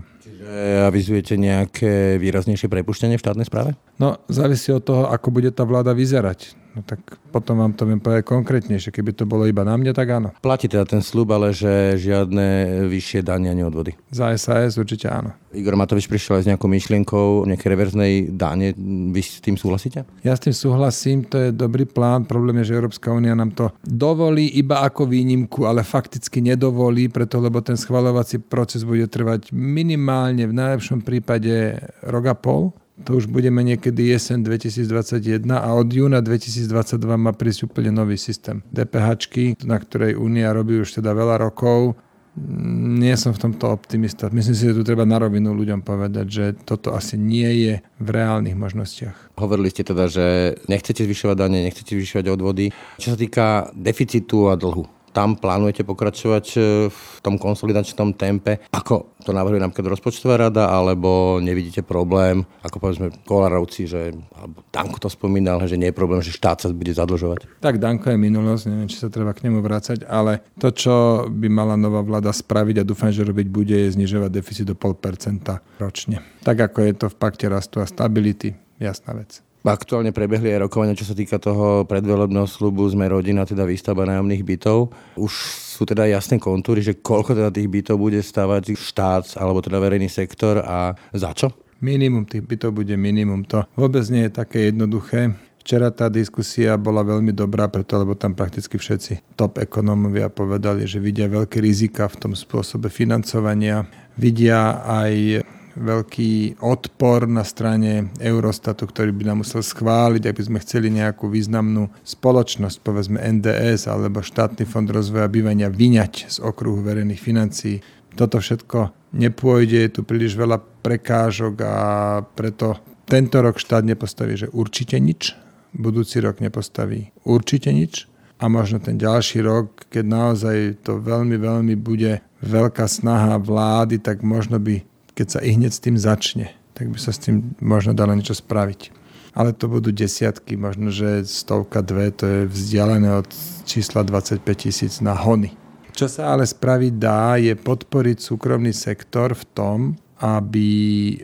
Avizujete 0.85 1.41
nejaké 1.41 2.21
výraznejšie 2.21 2.69
prepuštenie 2.69 3.17
v 3.17 3.25
štátnej 3.25 3.49
správe? 3.49 3.77
No, 3.97 4.21
závisí 4.29 4.71
od 4.73 4.85
toho, 4.85 5.03
ako 5.09 5.29
bude 5.33 5.51
tá 5.51 5.65
vláda 5.65 5.97
vyzerať. 5.97 6.64
No 6.75 6.83
tak 6.83 6.99
potom 7.31 7.63
vám 7.63 7.73
to 7.79 7.87
viem 7.87 8.03
povedať 8.03 8.27
konkrétnejšie. 8.27 8.91
Keby 8.91 9.15
to 9.15 9.31
bolo 9.31 9.47
iba 9.47 9.63
na 9.63 9.79
mne, 9.79 9.95
tak 9.95 10.11
áno. 10.11 10.35
Platí 10.43 10.67
teda 10.67 10.83
ten 10.83 11.07
slub, 11.07 11.31
ale 11.31 11.55
že 11.55 11.95
žiadne 11.95 12.83
vyššie 12.91 13.23
dania 13.23 13.55
neodvody. 13.55 13.95
Za 14.11 14.35
SAS 14.35 14.75
určite 14.75 15.07
áno. 15.07 15.39
Igor 15.55 15.79
Matovič 15.79 16.11
prišiel 16.11 16.43
aj 16.43 16.43
s 16.43 16.51
nejakou 16.51 16.67
myšlienkou 16.67 17.47
nejakej 17.47 17.71
reverznej 17.71 18.13
dane. 18.35 18.75
Vy 19.15 19.23
s 19.23 19.39
tým 19.39 19.55
súhlasíte? 19.55 20.03
Ja 20.27 20.35
s 20.35 20.43
tým 20.43 20.51
súhlasím, 20.51 21.23
to 21.31 21.39
je 21.39 21.55
dobrý 21.55 21.87
plán. 21.87 22.27
Problém 22.27 22.59
je, 22.67 22.75
že 22.75 22.83
Európska 22.83 23.15
únia 23.15 23.39
nám 23.39 23.55
to 23.55 23.71
dovolí 23.87 24.51
iba 24.59 24.83
ako 24.83 25.07
výnimku, 25.07 25.71
ale 25.71 25.87
fakticky 25.87 26.43
nedovolí, 26.43 27.07
preto 27.07 27.39
lebo 27.39 27.63
ten 27.63 27.79
schvalovací 27.79 28.43
proces 28.43 28.83
bude 28.83 29.07
trvať 29.07 29.55
minimálne 29.55 30.43
v 30.51 30.59
najlepšom 30.59 31.07
prípade 31.07 31.79
rok 32.03 32.25
a 32.27 32.35
pol 32.35 32.75
to 33.03 33.19
už 33.19 33.27
budeme 33.27 33.59
niekedy 33.67 34.15
jesen 34.15 34.47
2021 34.47 35.43
a 35.51 35.69
od 35.75 35.91
júna 35.91 36.23
2022 36.23 36.95
má 37.19 37.35
prísť 37.35 37.67
úplne 37.67 37.91
nový 37.91 38.15
systém. 38.15 38.63
DPH, 38.71 39.19
na 39.67 39.83
ktorej 39.83 40.15
Únia 40.15 40.55
robí 40.55 40.79
už 40.79 41.03
teda 41.03 41.11
veľa 41.11 41.43
rokov, 41.43 41.99
nie 42.35 43.15
som 43.15 43.31
v 43.31 43.43
tomto 43.47 43.71
optimista. 43.71 44.27
Myslím 44.31 44.55
si, 44.59 44.67
že 44.67 44.75
tu 44.75 44.83
treba 44.83 45.07
na 45.07 45.23
rovinu 45.23 45.55
ľuďom 45.55 45.87
povedať, 45.87 46.27
že 46.27 46.45
toto 46.67 46.91
asi 46.91 47.15
nie 47.15 47.47
je 47.67 47.75
v 48.03 48.09
reálnych 48.11 48.59
možnostiach. 48.59 49.39
Hovorili 49.39 49.71
ste 49.71 49.87
teda, 49.87 50.11
že 50.11 50.59
nechcete 50.67 51.07
zvyšovať 51.07 51.37
dane, 51.39 51.63
nechcete 51.63 51.95
zvyšovať 51.95 52.27
odvody. 52.35 52.75
Čo 52.99 53.15
sa 53.15 53.19
týka 53.19 53.71
deficitu 53.79 54.51
a 54.51 54.59
dlhu, 54.59 54.83
tam 55.15 55.39
plánujete 55.39 55.87
pokračovať 55.87 56.47
e, 56.53 56.59
v 56.91 57.01
tom 57.23 57.39
konsolidačnom 57.39 58.19
tempe? 58.19 58.59
Ako 58.75 59.15
to 59.23 59.31
navrhuje 59.31 59.63
napríklad 59.63 59.95
rozpočtová 59.95 60.51
rada, 60.51 60.67
alebo 60.67 61.39
nevidíte 61.39 61.87
problém, 61.87 62.43
ako 62.67 62.77
povedzme 62.83 63.15
Kolarovci, 63.23 63.87
že, 63.87 64.11
alebo 64.35 64.67
Danko 64.75 64.99
to 64.99 65.07
spomínal, 65.07 65.63
že 65.71 65.79
nie 65.79 65.95
je 65.95 65.97
problém, 65.97 66.19
že 66.19 66.35
štát 66.35 66.67
sa 66.67 66.69
bude 66.75 66.91
zadlžovať? 66.91 67.63
Tak 67.63 67.79
Danko 67.79 68.11
je 68.11 68.19
minulosť, 68.19 68.63
neviem, 68.67 68.91
či 68.91 68.99
sa 68.99 69.07
treba 69.07 69.31
k 69.31 69.47
nemu 69.47 69.63
vrácať, 69.63 70.03
ale 70.11 70.43
to, 70.59 70.75
čo 70.75 70.95
by 71.31 71.47
mala 71.47 71.79
nová 71.79 72.03
vláda 72.03 72.35
spraviť 72.35 72.83
a 72.83 72.85
dúfam, 72.85 73.15
že 73.15 73.23
robiť 73.23 73.47
bude, 73.47 73.79
je 73.79 73.95
znižovať 73.95 74.31
deficit 74.35 74.67
do 74.67 74.75
0,5% 74.75 75.79
ročne. 75.79 76.19
Tak 76.43 76.75
ako 76.75 76.79
je 76.83 76.93
to 76.99 77.07
v 77.07 77.17
pakte 77.17 77.47
rastu 77.47 77.79
a 77.79 77.87
stability, 77.87 78.59
jasná 78.83 79.15
vec. 79.15 79.41
Aktuálne 79.65 80.13
prebehli 80.13 80.53
aj 80.53 80.69
rokovania, 80.69 80.93
čo 80.93 81.09
sa 81.09 81.17
týka 81.17 81.41
toho 81.41 81.89
predvolebného 81.89 82.45
slubu 82.45 82.85
Sme 82.85 83.09
rodina, 83.09 83.49
teda 83.49 83.65
výstavba 83.65 84.05
nájomných 84.05 84.45
bytov. 84.45 84.93
Už 85.17 85.33
sú 85.49 85.89
teda 85.89 86.05
jasné 86.05 86.37
kontúry, 86.37 86.85
že 86.85 87.01
koľko 87.01 87.33
teda 87.33 87.49
tých 87.49 87.73
bytov 87.73 87.97
bude 87.97 88.21
stavať 88.21 88.77
štát 88.77 89.41
alebo 89.41 89.65
teda 89.65 89.81
verejný 89.81 90.13
sektor 90.13 90.61
a 90.61 90.93
za 91.17 91.33
čo? 91.33 91.49
Minimum 91.81 92.29
tých 92.29 92.45
bytov 92.45 92.77
bude 92.77 92.93
minimum. 93.01 93.49
To 93.49 93.65
vôbec 93.73 94.05
nie 94.13 94.29
je 94.29 94.37
také 94.37 94.69
jednoduché. 94.69 95.33
Včera 95.65 95.89
tá 95.89 96.13
diskusia 96.13 96.77
bola 96.77 97.01
veľmi 97.01 97.33
dobrá, 97.33 97.73
preto 97.73 97.97
lebo 97.97 98.13
tam 98.13 98.37
prakticky 98.37 98.77
všetci 98.77 99.33
top 99.33 99.65
ekonómovia 99.65 100.29
povedali, 100.29 100.85
že 100.85 101.01
vidia 101.01 101.25
veľké 101.25 101.57
rizika 101.65 102.05
v 102.05 102.21
tom 102.21 102.33
spôsobe 102.37 102.93
financovania. 102.93 103.89
Vidia 104.21 104.85
aj 104.85 105.41
veľký 105.75 106.63
odpor 106.63 107.27
na 107.27 107.43
strane 107.43 108.15
Eurostatu, 108.23 108.87
ktorý 108.87 109.11
by 109.11 109.23
nám 109.31 109.39
musel 109.43 109.63
schváliť, 109.63 110.31
aby 110.31 110.43
sme 110.43 110.59
chceli 110.63 110.89
nejakú 110.91 111.27
významnú 111.27 111.91
spoločnosť, 112.07 112.77
povedzme 112.81 113.19
NDS 113.19 113.91
alebo 113.91 114.23
štátny 114.23 114.65
fond 114.65 114.87
rozvoja 114.87 115.27
bývania 115.27 115.71
vyňať 115.71 116.31
z 116.31 116.37
okruhu 116.41 116.83
verejných 116.83 117.21
financií. 117.21 117.83
Toto 118.15 118.39
všetko 118.39 119.11
nepôjde, 119.19 119.79
je 119.87 119.91
tu 119.91 120.01
príliš 120.07 120.39
veľa 120.39 120.63
prekážok 120.83 121.55
a 121.67 121.77
preto 122.23 122.79
tento 123.05 123.43
rok 123.43 123.59
štát 123.59 123.83
nepostaví, 123.83 124.39
že 124.39 124.49
určite 124.55 124.97
nič, 125.03 125.35
budúci 125.75 126.23
rok 126.23 126.39
nepostaví 126.39 127.11
určite 127.27 127.75
nič 127.75 128.07
a 128.39 128.51
možno 128.51 128.79
ten 128.83 128.99
ďalší 128.99 129.43
rok, 129.43 129.87
keď 129.91 130.05
naozaj 130.07 130.57
to 130.83 130.99
veľmi, 130.99 131.39
veľmi 131.39 131.75
bude 131.79 132.23
veľká 132.43 132.87
snaha 132.87 133.39
vlády, 133.41 133.99
tak 134.03 134.21
možno 134.21 134.59
by 134.61 134.94
keď 135.15 135.27
sa 135.27 135.41
i 135.43 135.55
hneď 135.55 135.73
s 135.73 135.83
tým 135.83 135.97
začne, 135.99 136.51
tak 136.75 136.91
by 136.91 136.99
sa 136.99 137.15
s 137.15 137.23
tým 137.23 137.55
možno 137.63 137.95
dalo 137.95 138.15
niečo 138.15 138.35
spraviť. 138.35 138.91
Ale 139.35 139.51
to 139.51 139.67
budú 139.67 139.91
desiatky, 139.91 140.55
možno, 140.55 140.95
že 140.95 141.27
stovka, 141.27 141.83
dve, 141.83 142.15
to 142.15 142.25
je 142.27 142.41
vzdialené 142.47 143.19
od 143.19 143.31
čísla 143.67 144.07
25 144.07 144.43
tisíc 144.55 145.03
na 145.03 145.15
hony. 145.19 145.51
Čo 145.95 146.11
sa 146.11 146.35
ale 146.35 146.47
spraviť 146.47 146.93
dá, 146.99 147.39
je 147.39 147.55
podporiť 147.55 148.19
súkromný 148.19 148.75
sektor 148.75 149.35
v 149.35 149.45
tom, 149.55 149.79
aby 150.23 150.67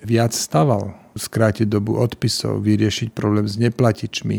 viac 0.02 0.34
staval 0.34 0.99
skrátiť 1.16 1.66
dobu 1.66 1.98
odpisov, 1.98 2.62
vyriešiť 2.62 3.10
problém 3.10 3.46
s 3.46 3.58
neplatičmi, 3.58 4.36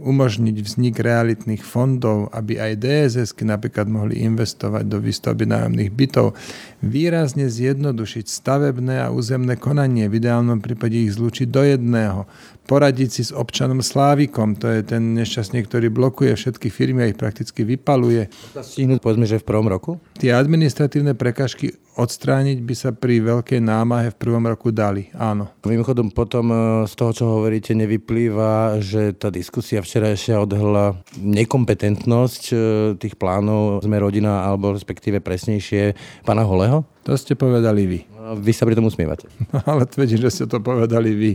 umožniť 0.00 0.56
vznik 0.60 0.96
realitných 1.00 1.60
fondov, 1.60 2.32
aby 2.32 2.60
aj 2.60 2.80
DSS 2.80 3.30
napríklad 3.44 3.86
mohli 3.88 4.24
investovať 4.24 4.84
do 4.88 4.98
výstavby 5.00 5.44
nájomných 5.44 5.92
bytov, 5.92 6.32
výrazne 6.80 7.48
zjednodušiť 7.48 8.24
stavebné 8.24 9.04
a 9.04 9.12
územné 9.12 9.60
konanie, 9.60 10.08
v 10.08 10.20
ideálnom 10.20 10.64
prípade 10.64 10.96
ich 10.96 11.12
zlúčiť 11.16 11.48
do 11.48 11.62
jedného, 11.64 12.24
poradiť 12.64 13.08
si 13.12 13.22
s 13.28 13.32
občanom 13.32 13.84
Slávikom, 13.84 14.56
to 14.56 14.68
je 14.68 14.80
ten 14.84 15.12
nešťastný, 15.14 15.64
ktorý 15.68 15.92
blokuje 15.92 16.32
všetky 16.32 16.68
firmy 16.72 17.04
a 17.04 17.10
ich 17.12 17.18
prakticky 17.20 17.64
vypaluje. 17.64 18.28
Stihnúť 18.56 19.00
povedzme, 19.04 19.28
že 19.28 19.40
v 19.40 19.48
prvom 19.48 19.68
roku? 19.68 20.00
Tie 20.16 20.32
administratívne 20.32 21.12
prekažky 21.12 21.76
odstrániť 21.94 22.58
by 22.66 22.74
sa 22.74 22.90
pri 22.90 23.22
veľkej 23.22 23.62
námahe 23.62 24.10
v 24.10 24.18
prvom 24.18 24.42
roku 24.42 24.74
dali, 24.74 25.14
áno. 25.14 25.54
Mimochodom 25.62 26.10
potom 26.10 26.50
e, 26.50 26.56
z 26.90 26.94
toho, 26.98 27.12
čo 27.14 27.24
hovoríte, 27.38 27.70
nevyplýva, 27.70 28.82
že 28.82 29.14
tá 29.14 29.30
diskusia 29.30 29.78
včerajšia 29.78 30.42
odhla 30.42 30.98
nekompetentnosť 31.22 32.42
e, 32.50 32.54
tých 32.98 33.14
plánov 33.14 33.86
sme 33.86 34.02
rodina, 34.02 34.42
alebo 34.42 34.74
respektíve 34.74 35.22
presnejšie 35.22 35.94
pána 36.26 36.42
Holeho? 36.42 36.82
To 37.06 37.14
ste 37.14 37.38
povedali 37.38 37.86
vy. 37.86 37.98
Vy 38.42 38.52
sa 38.56 38.66
pri 38.66 38.74
tom 38.74 38.90
usmievate. 38.90 39.30
No, 39.54 39.62
ale 39.70 39.86
tvrdím, 39.86 40.18
že 40.18 40.34
ste 40.34 40.44
to 40.50 40.58
povedali 40.58 41.14
vy. 41.14 41.30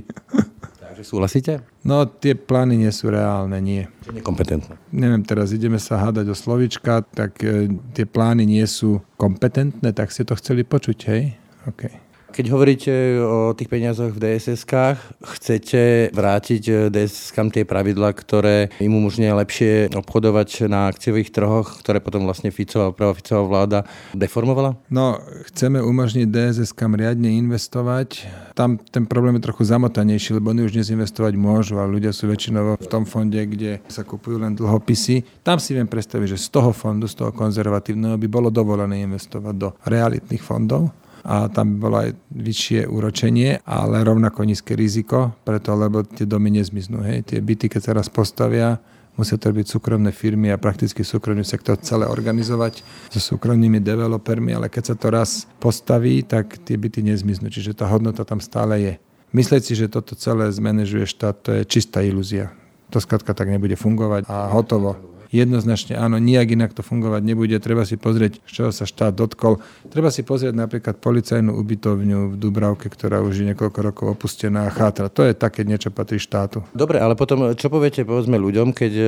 Takže 1.00 1.16
súhlasíte? 1.16 1.54
No, 1.88 2.04
tie 2.04 2.36
plány 2.36 2.76
nie 2.76 2.92
sú 2.92 3.08
reálne, 3.08 3.56
nie. 3.64 3.88
Nekompetentné. 4.12 4.76
Neviem, 4.92 5.24
teraz 5.24 5.56
ideme 5.56 5.80
sa 5.80 5.96
hádať 5.96 6.28
o 6.28 6.36
slovička, 6.36 7.08
tak 7.16 7.40
e, 7.40 7.72
tie 7.96 8.04
plány 8.04 8.44
nie 8.44 8.68
sú 8.68 9.00
kompetentné, 9.16 9.96
tak 9.96 10.12
ste 10.12 10.28
to 10.28 10.36
chceli 10.36 10.68
počuť, 10.68 10.98
hej? 11.08 11.40
Okay. 11.72 12.04
Keď 12.30 12.46
hovoríte 12.54 12.94
o 13.26 13.58
tých 13.58 13.68
peniazoch 13.74 14.14
v 14.14 14.22
DSS-kách, 14.22 14.98
chcete 15.38 16.14
vrátiť 16.14 16.64
eh, 16.70 16.76
DSS-kám 16.94 17.50
tie 17.50 17.66
pravidla, 17.66 18.14
ktoré 18.14 18.70
im 18.78 18.94
umožnia 18.94 19.34
lepšie 19.34 19.90
obchodovať 19.90 20.70
na 20.70 20.86
akciových 20.94 21.34
trhoch, 21.34 21.82
ktoré 21.82 21.98
potom 21.98 22.30
vlastne 22.30 22.54
Ficová, 22.54 22.94
prvá 22.94 23.18
Ficová 23.18 23.44
vláda 23.50 23.80
deformovala? 24.14 24.78
No, 24.94 25.18
chceme 25.50 25.82
umožniť 25.82 26.30
DSS-kám 26.30 26.94
riadne 26.94 27.34
investovať. 27.34 28.30
Tam 28.54 28.78
ten 28.78 29.10
problém 29.10 29.42
je 29.42 29.50
trochu 29.50 29.66
zamotanejší, 29.66 30.38
lebo 30.38 30.54
oni 30.54 30.70
už 30.70 30.78
dnes 30.78 30.94
investovať 30.94 31.34
môžu, 31.34 31.82
ale 31.82 31.98
ľudia 31.98 32.14
sú 32.14 32.30
väčšinou 32.30 32.78
v 32.78 32.88
tom 32.88 33.10
fonde, 33.10 33.42
kde 33.42 33.82
sa 33.90 34.06
kupujú 34.06 34.38
len 34.38 34.54
dlhopisy. 34.54 35.42
Tam 35.42 35.58
si 35.58 35.74
viem 35.74 35.90
predstaviť, 35.90 36.38
že 36.38 36.46
z 36.46 36.48
toho 36.54 36.70
fondu, 36.78 37.10
z 37.10 37.18
toho 37.18 37.34
konzervatívneho 37.34 38.22
by 38.22 38.28
bolo 38.30 38.54
dovolené 38.54 39.02
investovať 39.02 39.56
do 39.58 39.74
realitných 39.90 40.46
fondov 40.46 40.94
a 41.24 41.50
tam 41.52 41.80
bolo 41.80 42.04
aj 42.04 42.16
vyššie 42.32 42.88
úročenie, 42.88 43.64
ale 43.66 44.04
rovnako 44.04 44.46
nízke 44.46 44.74
riziko, 44.74 45.36
preto 45.44 45.76
lebo 45.76 46.04
tie 46.04 46.24
domy 46.28 46.54
nezmiznú. 46.54 47.04
Hej. 47.04 47.34
Tie 47.34 47.40
byty, 47.40 47.68
keď 47.68 47.82
sa 47.82 47.92
raz 47.96 48.08
postavia, 48.08 48.80
musia 49.20 49.36
to 49.36 49.52
byť 49.52 49.68
súkromné 49.68 50.16
firmy 50.16 50.48
a 50.48 50.62
prakticky 50.62 51.04
súkromný 51.04 51.44
sektor 51.44 51.76
celé 51.84 52.08
organizovať 52.08 52.80
so 53.12 53.20
súkromnými 53.20 53.84
developermi, 53.84 54.56
ale 54.56 54.72
keď 54.72 54.94
sa 54.94 54.96
to 54.96 55.08
raz 55.12 55.44
postaví, 55.60 56.24
tak 56.24 56.64
tie 56.64 56.80
byty 56.80 57.04
nezmiznú, 57.04 57.52
čiže 57.52 57.76
tá 57.76 57.92
hodnota 57.92 58.24
tam 58.24 58.40
stále 58.40 58.80
je. 58.80 58.94
Myslieť 59.36 59.62
si, 59.62 59.74
že 59.76 59.92
toto 59.92 60.18
celé 60.18 60.50
zmanéžuje 60.50 61.06
štát, 61.06 61.36
to 61.44 61.50
je 61.60 61.62
čistá 61.68 62.02
ilúzia. 62.02 62.50
To 62.90 62.98
skladka 62.98 63.38
tak 63.38 63.52
nebude 63.52 63.78
fungovať 63.78 64.26
a 64.26 64.50
hotovo 64.50 65.19
jednoznačne 65.30 65.98
áno, 65.98 66.18
nijak 66.18 66.54
inak 66.54 66.72
to 66.74 66.82
fungovať 66.82 67.22
nebude. 67.22 67.56
Treba 67.62 67.86
si 67.86 67.96
pozrieť, 67.96 68.42
z 68.46 68.52
čoho 68.52 68.72
sa 68.74 68.86
štát 68.90 69.14
dotkol. 69.14 69.62
Treba 69.90 70.10
si 70.10 70.26
pozrieť 70.26 70.58
napríklad 70.58 70.98
policajnú 70.98 71.54
ubytovňu 71.54 72.34
v 72.34 72.36
Dubravke, 72.36 72.90
ktorá 72.90 73.22
už 73.22 73.42
je 73.42 73.46
niekoľko 73.54 73.80
rokov 73.80 74.06
opustená 74.18 74.68
a 74.68 74.74
chátra. 74.74 75.08
To 75.14 75.26
je 75.26 75.38
také 75.38 75.64
niečo 75.64 75.94
patrí 75.94 76.18
štátu. 76.18 76.66
Dobre, 76.74 76.98
ale 76.98 77.14
potom 77.14 77.54
čo 77.54 77.70
poviete 77.70 78.04
povedzme 78.04 78.42
ľuďom, 78.42 78.74
keď 78.74 78.92
e, 78.94 79.06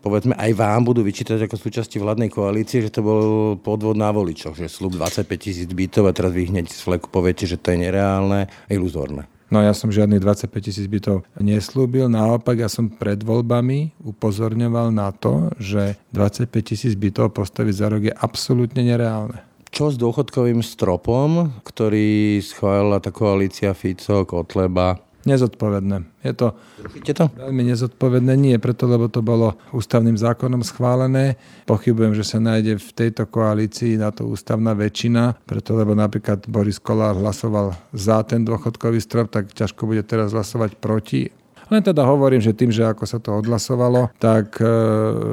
povedzme 0.00 0.34
aj 0.38 0.50
vám 0.54 0.82
budú 0.86 1.02
vyčítať 1.02 1.46
ako 1.46 1.58
súčasti 1.58 1.98
vládnej 1.98 2.30
koalície, 2.30 2.80
že 2.80 2.94
to 2.94 3.02
bol 3.02 3.22
podvod 3.58 3.98
na 3.98 4.14
voličoch, 4.14 4.54
že 4.54 4.70
slub 4.70 4.94
25 4.94 5.26
tisíc 5.36 5.70
bytov 5.70 6.06
a 6.06 6.14
teraz 6.14 6.30
vy 6.30 6.48
hneď 6.48 6.70
z 6.70 6.80
fleku 6.80 7.10
poviete, 7.10 7.44
že 7.44 7.58
to 7.58 7.74
je 7.74 7.82
nereálne 7.90 8.46
a 8.46 8.70
iluzórne. 8.70 9.35
No 9.46 9.62
ja 9.62 9.70
som 9.70 9.94
žiadnych 9.94 10.18
25 10.18 10.50
tisíc 10.58 10.86
bytov 10.90 11.22
neslúbil, 11.38 12.10
naopak 12.10 12.58
ja 12.58 12.66
som 12.66 12.90
pred 12.90 13.22
voľbami 13.22 13.94
upozorňoval 14.02 14.90
na 14.90 15.14
to, 15.14 15.54
že 15.62 15.94
25 16.10 16.50
tisíc 16.66 16.98
bytov 16.98 17.30
postaviť 17.30 17.74
za 17.74 17.86
rok 17.86 18.02
je 18.10 18.14
absolútne 18.14 18.82
nereálne. 18.82 19.46
Čo 19.70 19.92
s 19.92 20.00
dôchodkovým 20.00 20.64
stropom, 20.64 21.52
ktorý 21.62 22.40
schválila 22.42 22.98
tá 22.98 23.12
koalícia 23.12 23.76
Fico, 23.76 24.24
Kotleba, 24.24 24.98
nezodpovedné. 25.26 25.96
Je 26.22 26.32
to, 26.34 26.54
to 27.02 27.24
veľmi 27.34 27.62
nezodpovedné, 27.70 28.32
nie 28.38 28.56
preto, 28.62 28.86
lebo 28.86 29.10
to 29.10 29.20
bolo 29.20 29.58
ústavným 29.74 30.14
zákonom 30.14 30.62
schválené. 30.62 31.36
Pochybujem, 31.66 32.14
že 32.14 32.24
sa 32.24 32.38
nájde 32.38 32.78
v 32.78 32.90
tejto 32.94 33.26
koalícii 33.26 33.98
na 33.98 34.14
to 34.14 34.30
ústavná 34.30 34.72
väčšina, 34.72 35.36
preto 35.44 35.74
lebo 35.74 35.98
napríklad 35.98 36.46
Boris 36.46 36.78
Kolár 36.78 37.18
hlasoval 37.18 37.74
za 37.90 38.22
ten 38.22 38.46
dôchodkový 38.46 39.02
strop, 39.02 39.34
tak 39.34 39.50
ťažko 39.52 39.90
bude 39.90 40.06
teraz 40.06 40.32
hlasovať 40.32 40.78
proti. 40.78 41.34
Len 41.66 41.82
teda 41.82 42.06
hovorím, 42.06 42.38
že 42.38 42.54
tým, 42.54 42.70
že 42.70 42.86
ako 42.86 43.04
sa 43.10 43.18
to 43.18 43.34
odhlasovalo, 43.42 44.14
tak 44.22 44.62
e, 44.62 44.66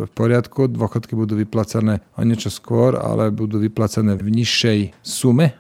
v 0.09 0.12
poriadku, 0.17 0.65
dôchodky 0.65 1.13
budú 1.13 1.38
vyplacené 1.38 2.01
o 2.17 2.25
niečo 2.25 2.50
skôr, 2.50 2.97
ale 2.97 3.29
budú 3.29 3.62
vyplacené 3.62 4.17
v 4.17 4.41
nižšej 4.41 4.79
sume, 5.05 5.53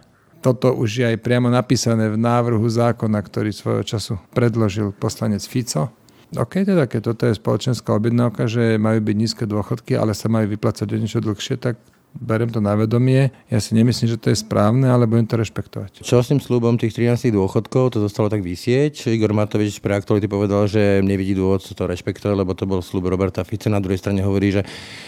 toto 0.43 0.75
už 0.75 0.89
je 0.99 1.05
aj 1.15 1.23
priamo 1.23 1.47
napísané 1.47 2.11
v 2.11 2.19
návrhu 2.19 2.67
zákona, 2.67 3.23
ktorý 3.23 3.55
svojho 3.55 3.83
času 3.87 4.19
predložil 4.35 4.91
poslanec 4.91 5.39
Fico. 5.47 5.95
OK, 6.35 6.67
teda 6.67 6.89
keď 6.89 7.01
toto 7.13 7.23
je 7.29 7.39
spoločenská 7.39 7.95
objednávka, 7.95 8.49
že 8.49 8.75
majú 8.75 8.99
byť 8.99 9.15
nízke 9.15 9.43
dôchodky, 9.47 9.95
ale 9.95 10.11
sa 10.11 10.27
majú 10.27 10.51
vyplácať 10.51 10.89
o 10.91 10.97
niečo 10.99 11.23
dlhšie, 11.23 11.55
tak 11.61 11.79
berem 12.13 12.49
to 12.49 12.61
na 12.61 12.77
vedomie. 12.77 13.33
Ja 13.49 13.57
si 13.57 13.73
nemyslím, 13.73 14.13
že 14.13 14.21
to 14.21 14.29
je 14.29 14.37
správne, 14.37 14.87
ale 14.89 15.09
budem 15.09 15.25
to 15.25 15.35
rešpektovať. 15.37 16.05
Čo 16.05 16.21
s 16.21 16.29
tým 16.29 16.39
slúbom 16.39 16.77
tých 16.77 16.93
13 16.95 17.33
dôchodkov, 17.33 17.97
to 17.97 17.99
zostalo 17.99 18.29
tak 18.29 18.45
vysieť. 18.45 19.09
Igor 19.09 19.33
Matovič 19.33 19.81
pre 19.81 19.97
aktuality 19.97 20.29
povedal, 20.29 20.69
že 20.69 21.01
nevidí 21.01 21.33
dôvod 21.33 21.65
to 21.65 21.83
rešpektovať, 21.83 22.35
lebo 22.37 22.53
to 22.53 22.69
bol 22.69 22.79
slúb 22.85 23.09
Roberta 23.09 23.41
Fice. 23.41 23.67
Na 23.67 23.81
druhej 23.81 23.99
strane 23.99 24.21
hovorí, 24.21 24.53
že 24.53 24.61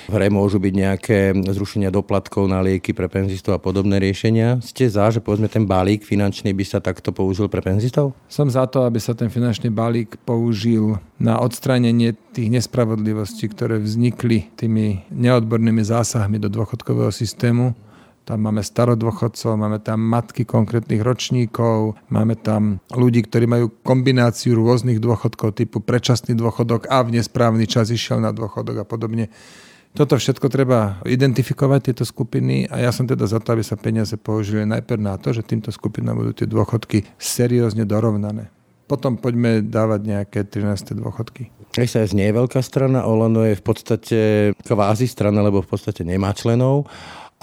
v 0.09 0.13
hre 0.17 0.27
môžu 0.33 0.57
byť 0.57 0.73
nejaké 0.73 1.17
zrušenia 1.53 1.93
doplatkov 1.93 2.49
na 2.49 2.59
lieky 2.65 2.91
pre 2.91 3.05
penzistov 3.07 3.55
a 3.55 3.61
podobné 3.61 4.01
riešenia. 4.01 4.59
Ste 4.65 4.89
za, 4.89 5.13
že 5.13 5.21
povedzme 5.21 5.47
ten 5.47 5.69
balík 5.69 6.01
finančný 6.01 6.51
by 6.51 6.65
sa 6.65 6.79
takto 6.81 7.13
použil 7.13 7.47
pre 7.47 7.61
penzistov? 7.61 8.17
Som 8.25 8.49
za 8.49 8.65
to, 8.65 8.83
aby 8.83 8.97
sa 8.97 9.13
ten 9.13 9.29
finančný 9.29 9.69
balík 9.69 10.17
použil 10.25 10.97
na 11.21 11.39
odstránenie 11.39 12.17
tých 12.35 12.51
nespravodlivostí, 12.51 13.47
ktoré 13.47 13.79
vznikli 13.79 14.51
tými 14.59 15.07
neodbornými 15.07 15.79
zásahmi 15.87 16.35
do 16.35 16.51
dôchodkového 16.51 17.15
systému. 17.15 17.71
Tam 18.27 18.41
máme 18.43 18.65
starodôchodcov, 18.65 19.55
máme 19.55 19.79
tam 19.79 20.01
matky 20.01 20.43
konkrétnych 20.43 20.99
ročníkov, 20.99 21.95
máme 22.11 22.35
tam 22.35 22.83
ľudí, 22.91 23.23
ktorí 23.23 23.45
majú 23.47 23.71
kombináciu 23.85 24.57
rôznych 24.57 24.99
dôchodkov 24.99 25.55
typu 25.55 25.79
predčasný 25.79 26.35
dôchodok 26.35 26.91
a 26.91 27.05
v 27.05 27.21
nesprávny 27.21 27.69
čas 27.69 27.93
išiel 27.93 28.19
na 28.19 28.35
dôchodok 28.35 28.83
a 28.83 28.85
podobne. 28.85 29.31
Toto 29.95 30.19
všetko 30.19 30.51
treba 30.51 30.99
identifikovať, 31.07 31.79
tieto 31.87 32.03
skupiny 32.03 32.67
a 32.67 32.83
ja 32.83 32.91
som 32.91 33.07
teda 33.07 33.29
za 33.31 33.39
to, 33.39 33.55
aby 33.55 33.63
sa 33.63 33.79
peniaze 33.79 34.17
použili 34.19 34.67
najprv 34.67 34.99
na 34.99 35.15
to, 35.15 35.31
že 35.31 35.45
týmto 35.45 35.71
skupinám 35.71 36.19
budú 36.19 36.35
tie 36.35 36.49
dôchodky 36.49 37.07
seriózne 37.15 37.87
dorovnané 37.87 38.51
potom 38.85 39.17
poďme 39.17 39.65
dávať 39.65 40.01
nejaké 40.05 40.39
13. 40.45 40.97
dôchodky. 41.01 41.49
SAS 41.75 42.15
nie 42.15 42.31
je 42.31 42.37
veľká 42.37 42.63
strana, 42.63 43.03
Olano 43.03 43.43
je 43.43 43.57
v 43.57 43.63
podstate 43.65 44.19
kvázi 44.63 45.09
strana, 45.11 45.43
lebo 45.43 45.59
v 45.59 45.69
podstate 45.69 46.07
nemá 46.07 46.31
členov 46.31 46.87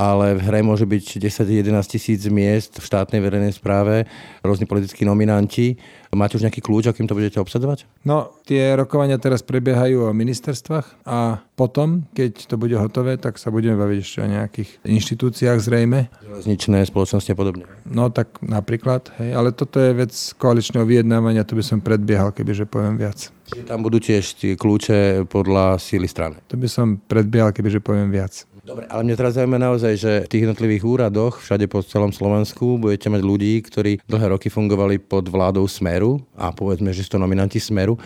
ale 0.02 0.34
v 0.34 0.42
hre 0.42 0.60
môže 0.66 0.82
byť 0.82 1.22
10-11 1.22 1.70
tisíc 1.86 2.26
miest 2.26 2.82
v 2.82 2.84
štátnej 2.84 3.22
verejnej 3.22 3.54
správe, 3.54 4.10
rôzni 4.42 4.66
politickí 4.66 5.06
nominanti. 5.06 5.78
Máte 6.12 6.36
už 6.36 6.44
nejaký 6.44 6.60
kľúč, 6.60 6.92
akým 6.92 7.08
to 7.08 7.16
budete 7.16 7.40
obsadzovať? 7.40 7.88
No, 8.04 8.36
tie 8.44 8.76
rokovania 8.76 9.16
teraz 9.16 9.40
prebiehajú 9.40 10.10
o 10.10 10.12
ministerstvách 10.12 11.08
a 11.08 11.40
potom, 11.56 12.04
keď 12.12 12.52
to 12.52 12.60
bude 12.60 12.76
hotové, 12.76 13.16
tak 13.16 13.40
sa 13.40 13.48
budeme 13.48 13.80
baviť 13.80 13.98
ešte 14.02 14.18
o 14.20 14.28
nejakých 14.28 14.70
inštitúciách 14.84 15.58
zrejme. 15.62 16.12
Železničné 16.20 16.84
spoločnosti 16.84 17.32
a 17.32 17.38
podobne. 17.38 17.64
No 17.88 18.12
tak 18.12 18.44
napríklad, 18.44 19.08
hej, 19.24 19.32
ale 19.32 19.56
toto 19.56 19.80
je 19.80 19.96
vec 19.96 20.12
koaličného 20.36 20.84
vyjednávania, 20.84 21.48
to 21.48 21.56
by 21.56 21.64
som 21.64 21.80
predbiehal, 21.80 22.28
kebyže 22.36 22.68
poviem 22.68 23.00
viac. 23.00 23.32
Čiže 23.52 23.68
tam 23.68 23.80
budú 23.80 23.96
tiež 23.96 24.36
tie 24.36 24.52
kľúče 24.52 25.28
podľa 25.32 25.80
síly 25.80 26.08
strany. 26.08 26.36
To 26.52 26.60
by 26.60 26.68
som 26.68 27.00
predbiehal, 27.00 27.56
kebyže 27.56 27.80
poviem 27.80 28.12
viac. 28.12 28.44
Dobre, 28.62 28.86
ale 28.86 29.02
mňa 29.02 29.18
teraz 29.18 29.34
zaujíma 29.34 29.58
naozaj, 29.58 29.92
že 29.98 30.12
v 30.22 30.30
tých 30.30 30.42
jednotlivých 30.46 30.86
úradoch 30.86 31.42
všade 31.42 31.66
po 31.66 31.82
celom 31.82 32.14
Slovensku 32.14 32.78
budete 32.78 33.10
mať 33.10 33.18
ľudí, 33.18 33.58
ktorí 33.58 33.98
dlhé 34.06 34.26
roky 34.30 34.54
fungovali 34.54 35.02
pod 35.02 35.26
vládou 35.26 35.66
Smeru 35.66 36.22
a 36.38 36.54
povedzme, 36.54 36.94
že 36.94 37.02
sú 37.02 37.18
to 37.18 37.22
nominanti 37.22 37.58
Smeru. 37.58 37.98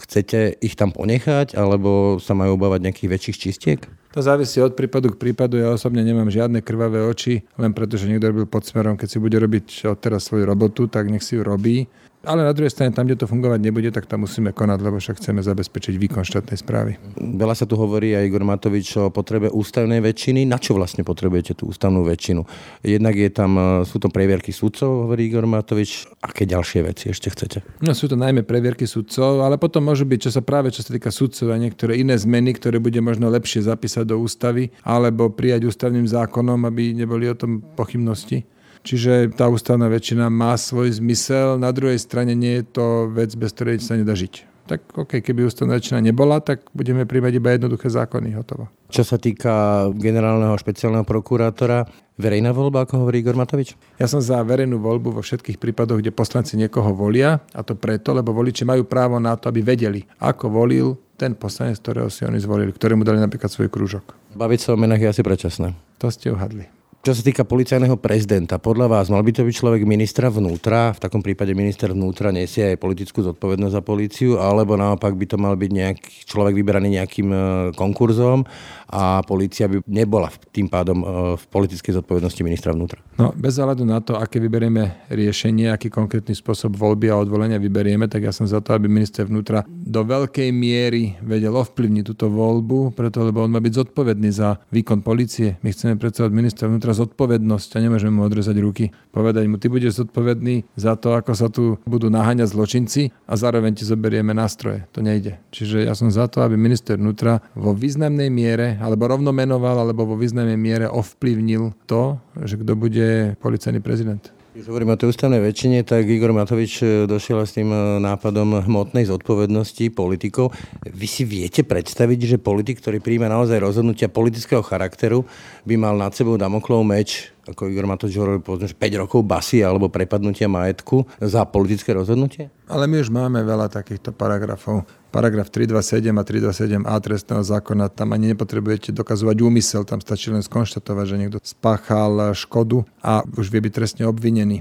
Chcete 0.00 0.56
ich 0.64 0.80
tam 0.80 0.96
ponechať, 0.96 1.52
alebo 1.58 2.16
sa 2.22 2.32
majú 2.32 2.56
obávať 2.56 2.88
nejakých 2.88 3.12
väčších 3.12 3.36
čistiek? 3.36 3.80
To 4.16 4.24
závisí 4.24 4.56
od 4.64 4.72
prípadu 4.72 5.12
k 5.12 5.20
prípadu. 5.20 5.60
Ja 5.60 5.76
osobne 5.76 6.00
nemám 6.00 6.32
žiadne 6.32 6.64
krvavé 6.64 7.04
oči, 7.04 7.44
len 7.60 7.76
preto, 7.76 8.00
že 8.00 8.08
niekto 8.08 8.32
robil 8.32 8.48
pod 8.48 8.64
smerom. 8.64 8.96
Keď 8.96 9.08
si 9.12 9.18
bude 9.20 9.36
robiť 9.36 9.92
odteraz 9.92 10.24
svoju 10.24 10.48
robotu, 10.48 10.88
tak 10.88 11.12
nech 11.12 11.20
si 11.20 11.36
ju 11.36 11.44
robí. 11.44 11.84
Ale 12.26 12.42
na 12.42 12.50
druhej 12.50 12.74
strane, 12.74 12.90
tam, 12.90 13.06
kde 13.06 13.22
to 13.22 13.30
fungovať 13.30 13.62
nebude, 13.62 13.94
tak 13.94 14.10
tam 14.10 14.26
musíme 14.26 14.50
konať, 14.50 14.78
lebo 14.82 14.98
však 14.98 15.22
chceme 15.22 15.38
zabezpečiť 15.38 15.94
výkon 15.94 16.26
štátnej 16.26 16.58
správy. 16.58 16.98
Veľa 17.14 17.54
sa 17.54 17.62
tu 17.62 17.78
hovorí 17.78 18.10
aj 18.10 18.26
Igor 18.26 18.42
Matovič 18.42 18.98
o 18.98 19.14
potrebe 19.14 19.46
ústavnej 19.46 20.02
väčšiny. 20.02 20.42
Na 20.42 20.58
čo 20.58 20.74
vlastne 20.74 21.06
potrebujete 21.06 21.54
tú 21.54 21.70
ústavnú 21.70 22.02
väčšinu? 22.02 22.42
Jednak 22.82 23.14
je 23.14 23.30
tam, 23.30 23.54
e, 23.54 23.62
sú 23.86 24.02
to 24.02 24.10
previerky 24.10 24.50
sudcov, 24.50 25.06
hovorí 25.06 25.30
Igor 25.30 25.46
Matovič. 25.46 26.10
Aké 26.18 26.42
ďalšie 26.42 26.80
veci 26.82 27.14
ešte 27.14 27.30
chcete? 27.30 27.62
No 27.86 27.94
sú 27.94 28.10
to 28.10 28.18
najmä 28.18 28.42
previerky 28.42 28.90
sudcov, 28.90 29.46
ale 29.46 29.54
potom 29.54 29.86
môžu 29.86 30.02
byť, 30.02 30.26
čo 30.26 30.30
sa 30.34 30.42
práve 30.42 30.74
čo 30.74 30.82
sa 30.82 30.90
týka 30.90 31.14
sudcov 31.14 31.54
a 31.54 31.56
niektoré 31.56 32.02
iné 32.02 32.18
zmeny, 32.18 32.50
ktoré 32.58 32.82
bude 32.82 32.98
možno 32.98 33.30
lepšie 33.30 33.62
zapísať 33.62 34.10
do 34.10 34.18
ústavy 34.18 34.74
alebo 34.82 35.30
prijať 35.30 35.70
ústavným 35.70 36.10
zákonom, 36.10 36.66
aby 36.66 36.98
neboli 36.98 37.30
o 37.30 37.38
tom 37.38 37.62
pochybnosti. 37.78 38.57
Čiže 38.86 39.34
tá 39.34 39.50
ústavná 39.50 39.86
väčšina 39.90 40.30
má 40.30 40.54
svoj 40.54 40.98
zmysel, 40.98 41.58
na 41.58 41.74
druhej 41.74 41.98
strane 41.98 42.32
nie 42.34 42.62
je 42.62 42.64
to 42.68 42.86
vec, 43.10 43.34
bez 43.34 43.50
ktorej 43.54 43.82
sa 43.82 43.98
nedá 43.98 44.14
žiť. 44.14 44.48
Tak 44.68 45.00
OK, 45.00 45.24
keby 45.24 45.48
ústavná 45.48 45.80
väčšina 45.80 46.04
nebola, 46.04 46.44
tak 46.44 46.68
budeme 46.76 47.08
príjmať 47.08 47.32
iba 47.40 47.56
jednoduché 47.56 47.88
zákony, 47.88 48.36
hotovo. 48.36 48.68
Čo 48.92 49.00
sa 49.00 49.16
týka 49.16 49.88
generálneho 49.96 50.52
špeciálneho 50.60 51.08
prokurátora, 51.08 51.88
verejná 52.20 52.52
voľba, 52.52 52.84
ako 52.84 53.04
hovorí 53.04 53.24
Igor 53.24 53.32
Matovič? 53.32 53.80
Ja 53.96 54.04
som 54.04 54.20
za 54.20 54.44
verejnú 54.44 54.76
voľbu 54.76 55.16
vo 55.16 55.24
všetkých 55.24 55.56
prípadoch, 55.56 56.04
kde 56.04 56.12
poslanci 56.12 56.60
niekoho 56.60 56.92
volia, 56.92 57.40
a 57.56 57.64
to 57.64 57.80
preto, 57.80 58.12
lebo 58.12 58.36
voliči 58.36 58.68
majú 58.68 58.84
právo 58.84 59.16
na 59.16 59.40
to, 59.40 59.48
aby 59.48 59.64
vedeli, 59.64 60.04
ako 60.20 60.52
volil 60.52 61.00
ten 61.16 61.32
poslanec, 61.32 61.80
ktorého 61.80 62.12
si 62.12 62.28
oni 62.28 62.36
zvolili, 62.36 62.68
ktorému 62.68 63.08
dali 63.08 63.24
napríklad 63.24 63.48
svoj 63.48 63.72
krúžok. 63.72 64.14
Baviť 64.36 64.60
sa 64.60 64.76
o 64.76 64.80
menách 64.80 65.00
je 65.00 65.12
asi 65.16 65.22
predčasné. 65.24 65.72
To 65.98 66.12
ste 66.12 66.28
uhadli. 66.28 66.77
Čo 67.08 67.16
sa 67.16 67.24
týka 67.24 67.48
policajného 67.48 67.96
prezidenta, 67.96 68.60
podľa 68.60 68.84
vás 68.84 69.08
mal 69.08 69.24
by 69.24 69.32
to 69.32 69.40
byť 69.40 69.54
človek 69.56 69.88
ministra 69.88 70.28
vnútra, 70.28 70.92
v 70.92 71.00
takom 71.00 71.24
prípade 71.24 71.56
minister 71.56 71.96
vnútra 71.96 72.28
nesie 72.28 72.68
aj 72.68 72.76
politickú 72.76 73.24
zodpovednosť 73.24 73.72
za 73.72 73.80
políciu, 73.80 74.36
alebo 74.36 74.76
naopak 74.76 75.16
by 75.16 75.24
to 75.24 75.40
mal 75.40 75.56
byť 75.56 75.70
nejaký 75.72 76.28
človek 76.28 76.52
vyberaný 76.52 77.00
nejakým 77.00 77.28
e, 77.32 77.38
konkurzom 77.80 78.44
a 78.92 79.24
polícia 79.24 79.72
by 79.72 79.80
nebola 79.88 80.28
tým 80.52 80.68
pádom 80.68 81.00
e, 81.00 81.04
v 81.40 81.44
politickej 81.48 81.96
zodpovednosti 81.96 82.44
ministra 82.44 82.76
vnútra? 82.76 83.00
No, 83.16 83.32
bez 83.32 83.56
ohľadu 83.56 83.88
na 83.88 84.04
to, 84.04 84.20
aké 84.20 84.36
vyberieme 84.36 85.08
riešenie, 85.08 85.72
aký 85.72 85.88
konkrétny 85.88 86.36
spôsob 86.36 86.76
voľby 86.76 87.08
a 87.08 87.16
odvolenia 87.16 87.56
vyberieme, 87.56 88.04
tak 88.12 88.28
ja 88.28 88.36
som 88.36 88.44
za 88.44 88.60
to, 88.60 88.76
aby 88.76 88.84
minister 88.84 89.24
vnútra 89.24 89.64
do 89.64 90.04
veľkej 90.04 90.52
miery 90.52 91.16
vedel 91.24 91.56
ovplyvniť 91.56 92.04
túto 92.04 92.28
voľbu, 92.28 92.92
preto 92.92 93.24
lebo 93.24 93.48
on 93.48 93.56
má 93.56 93.64
byť 93.64 93.80
zodpovedný 93.80 94.28
za 94.28 94.60
výkon 94.68 95.00
policie. 95.00 95.56
My 95.64 95.72
chceme 95.72 95.96
predstavať 95.96 96.36
ministra 96.36 96.68
vnútra 96.68 96.97
zodpovednosť 96.98 97.78
a 97.78 97.82
nemôžeme 97.86 98.18
mu 98.18 98.26
odrezať 98.26 98.56
ruky. 98.58 98.90
Povedať 99.14 99.46
mu, 99.46 99.56
ty 99.56 99.70
budeš 99.70 100.02
zodpovedný 100.02 100.66
za 100.74 100.98
to, 100.98 101.14
ako 101.14 101.32
sa 101.38 101.46
tu 101.46 101.78
budú 101.86 102.10
naháňať 102.10 102.50
zločinci 102.50 103.14
a 103.30 103.38
zároveň 103.38 103.78
ti 103.78 103.84
zoberieme 103.86 104.34
nástroje. 104.34 104.90
To 104.92 105.00
nejde. 105.00 105.38
Čiže 105.54 105.86
ja 105.86 105.94
som 105.94 106.10
za 106.10 106.26
to, 106.26 106.42
aby 106.42 106.58
minister 106.58 106.98
vnútra 106.98 107.40
vo 107.54 107.72
významnej 107.72 108.28
miere, 108.28 108.76
alebo 108.82 109.06
rovno 109.06 109.30
menoval, 109.30 109.78
alebo 109.86 110.04
vo 110.04 110.16
významnej 110.18 110.58
miere 110.58 110.86
ovplyvnil 110.90 111.72
to, 111.86 112.18
že 112.42 112.58
kto 112.58 112.72
bude 112.74 113.38
policajný 113.38 113.78
prezident. 113.78 114.37
Keď 114.58 114.74
hovoríme 114.74 114.90
o 114.90 114.98
tej 114.98 115.14
ústavnej 115.14 115.38
väčšine, 115.38 115.86
tak 115.86 116.10
Igor 116.10 116.34
Matovič 116.34 116.82
e, 116.82 117.06
došiel 117.06 117.46
s 117.46 117.54
tým 117.54 117.70
e, 117.70 118.02
nápadom 118.02 118.66
hmotnej 118.66 119.06
zodpovednosti 119.06 119.86
politikov. 119.94 120.50
Vy 120.82 121.06
si 121.06 121.22
viete 121.22 121.62
predstaviť, 121.62 122.34
že 122.34 122.42
politik, 122.42 122.82
ktorý 122.82 122.98
príjme 122.98 123.30
naozaj 123.30 123.54
rozhodnutia 123.62 124.10
politického 124.10 124.66
charakteru, 124.66 125.22
by 125.62 125.78
mal 125.78 125.94
nad 125.94 126.10
sebou 126.10 126.34
Damoklov 126.34 126.82
meč 126.82 127.30
ako 127.48 127.72
Igor 127.72 127.88
Matovič 127.88 128.14
hovoril, 128.20 128.44
povedzme, 128.44 128.76
5 128.76 129.02
rokov 129.02 129.20
basy 129.24 129.64
alebo 129.64 129.88
prepadnutia 129.88 130.46
majetku 130.46 131.08
za 131.18 131.48
politické 131.48 131.96
rozhodnutie? 131.96 132.52
Ale 132.68 132.84
my 132.84 133.00
už 133.00 133.08
máme 133.08 133.40
veľa 133.40 133.72
takýchto 133.72 134.12
paragrafov. 134.12 134.84
Paragraf 135.08 135.48
327 135.48 136.12
a 136.12 136.22
327a 136.22 136.96
trestného 137.00 137.40
zákona, 137.40 137.88
tam 137.88 138.12
ani 138.12 138.36
nepotrebujete 138.36 138.92
dokazovať 138.92 139.36
úmysel, 139.40 139.88
tam 139.88 140.04
stačí 140.04 140.28
len 140.28 140.44
skonštatovať, 140.44 141.04
že 141.08 141.16
niekto 141.16 141.38
spáchal 141.40 142.36
škodu 142.36 142.84
a 143.00 143.24
už 143.24 143.48
vie 143.48 143.64
byť 143.64 143.72
trestne 143.72 144.04
obvinený. 144.04 144.60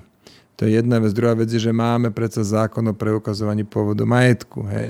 To 0.57 0.65
je 0.65 0.73
jedna 0.73 0.97
vec. 0.97 1.13
Druhá 1.13 1.37
vec 1.37 1.53
je, 1.53 1.61
že 1.61 1.69
máme 1.69 2.09
predsa 2.09 2.41
zákon 2.41 2.81
o 2.89 2.93
preukazovaní 2.97 3.61
pôvodu 3.61 4.01
majetku. 4.09 4.65
Hej. 4.65 4.89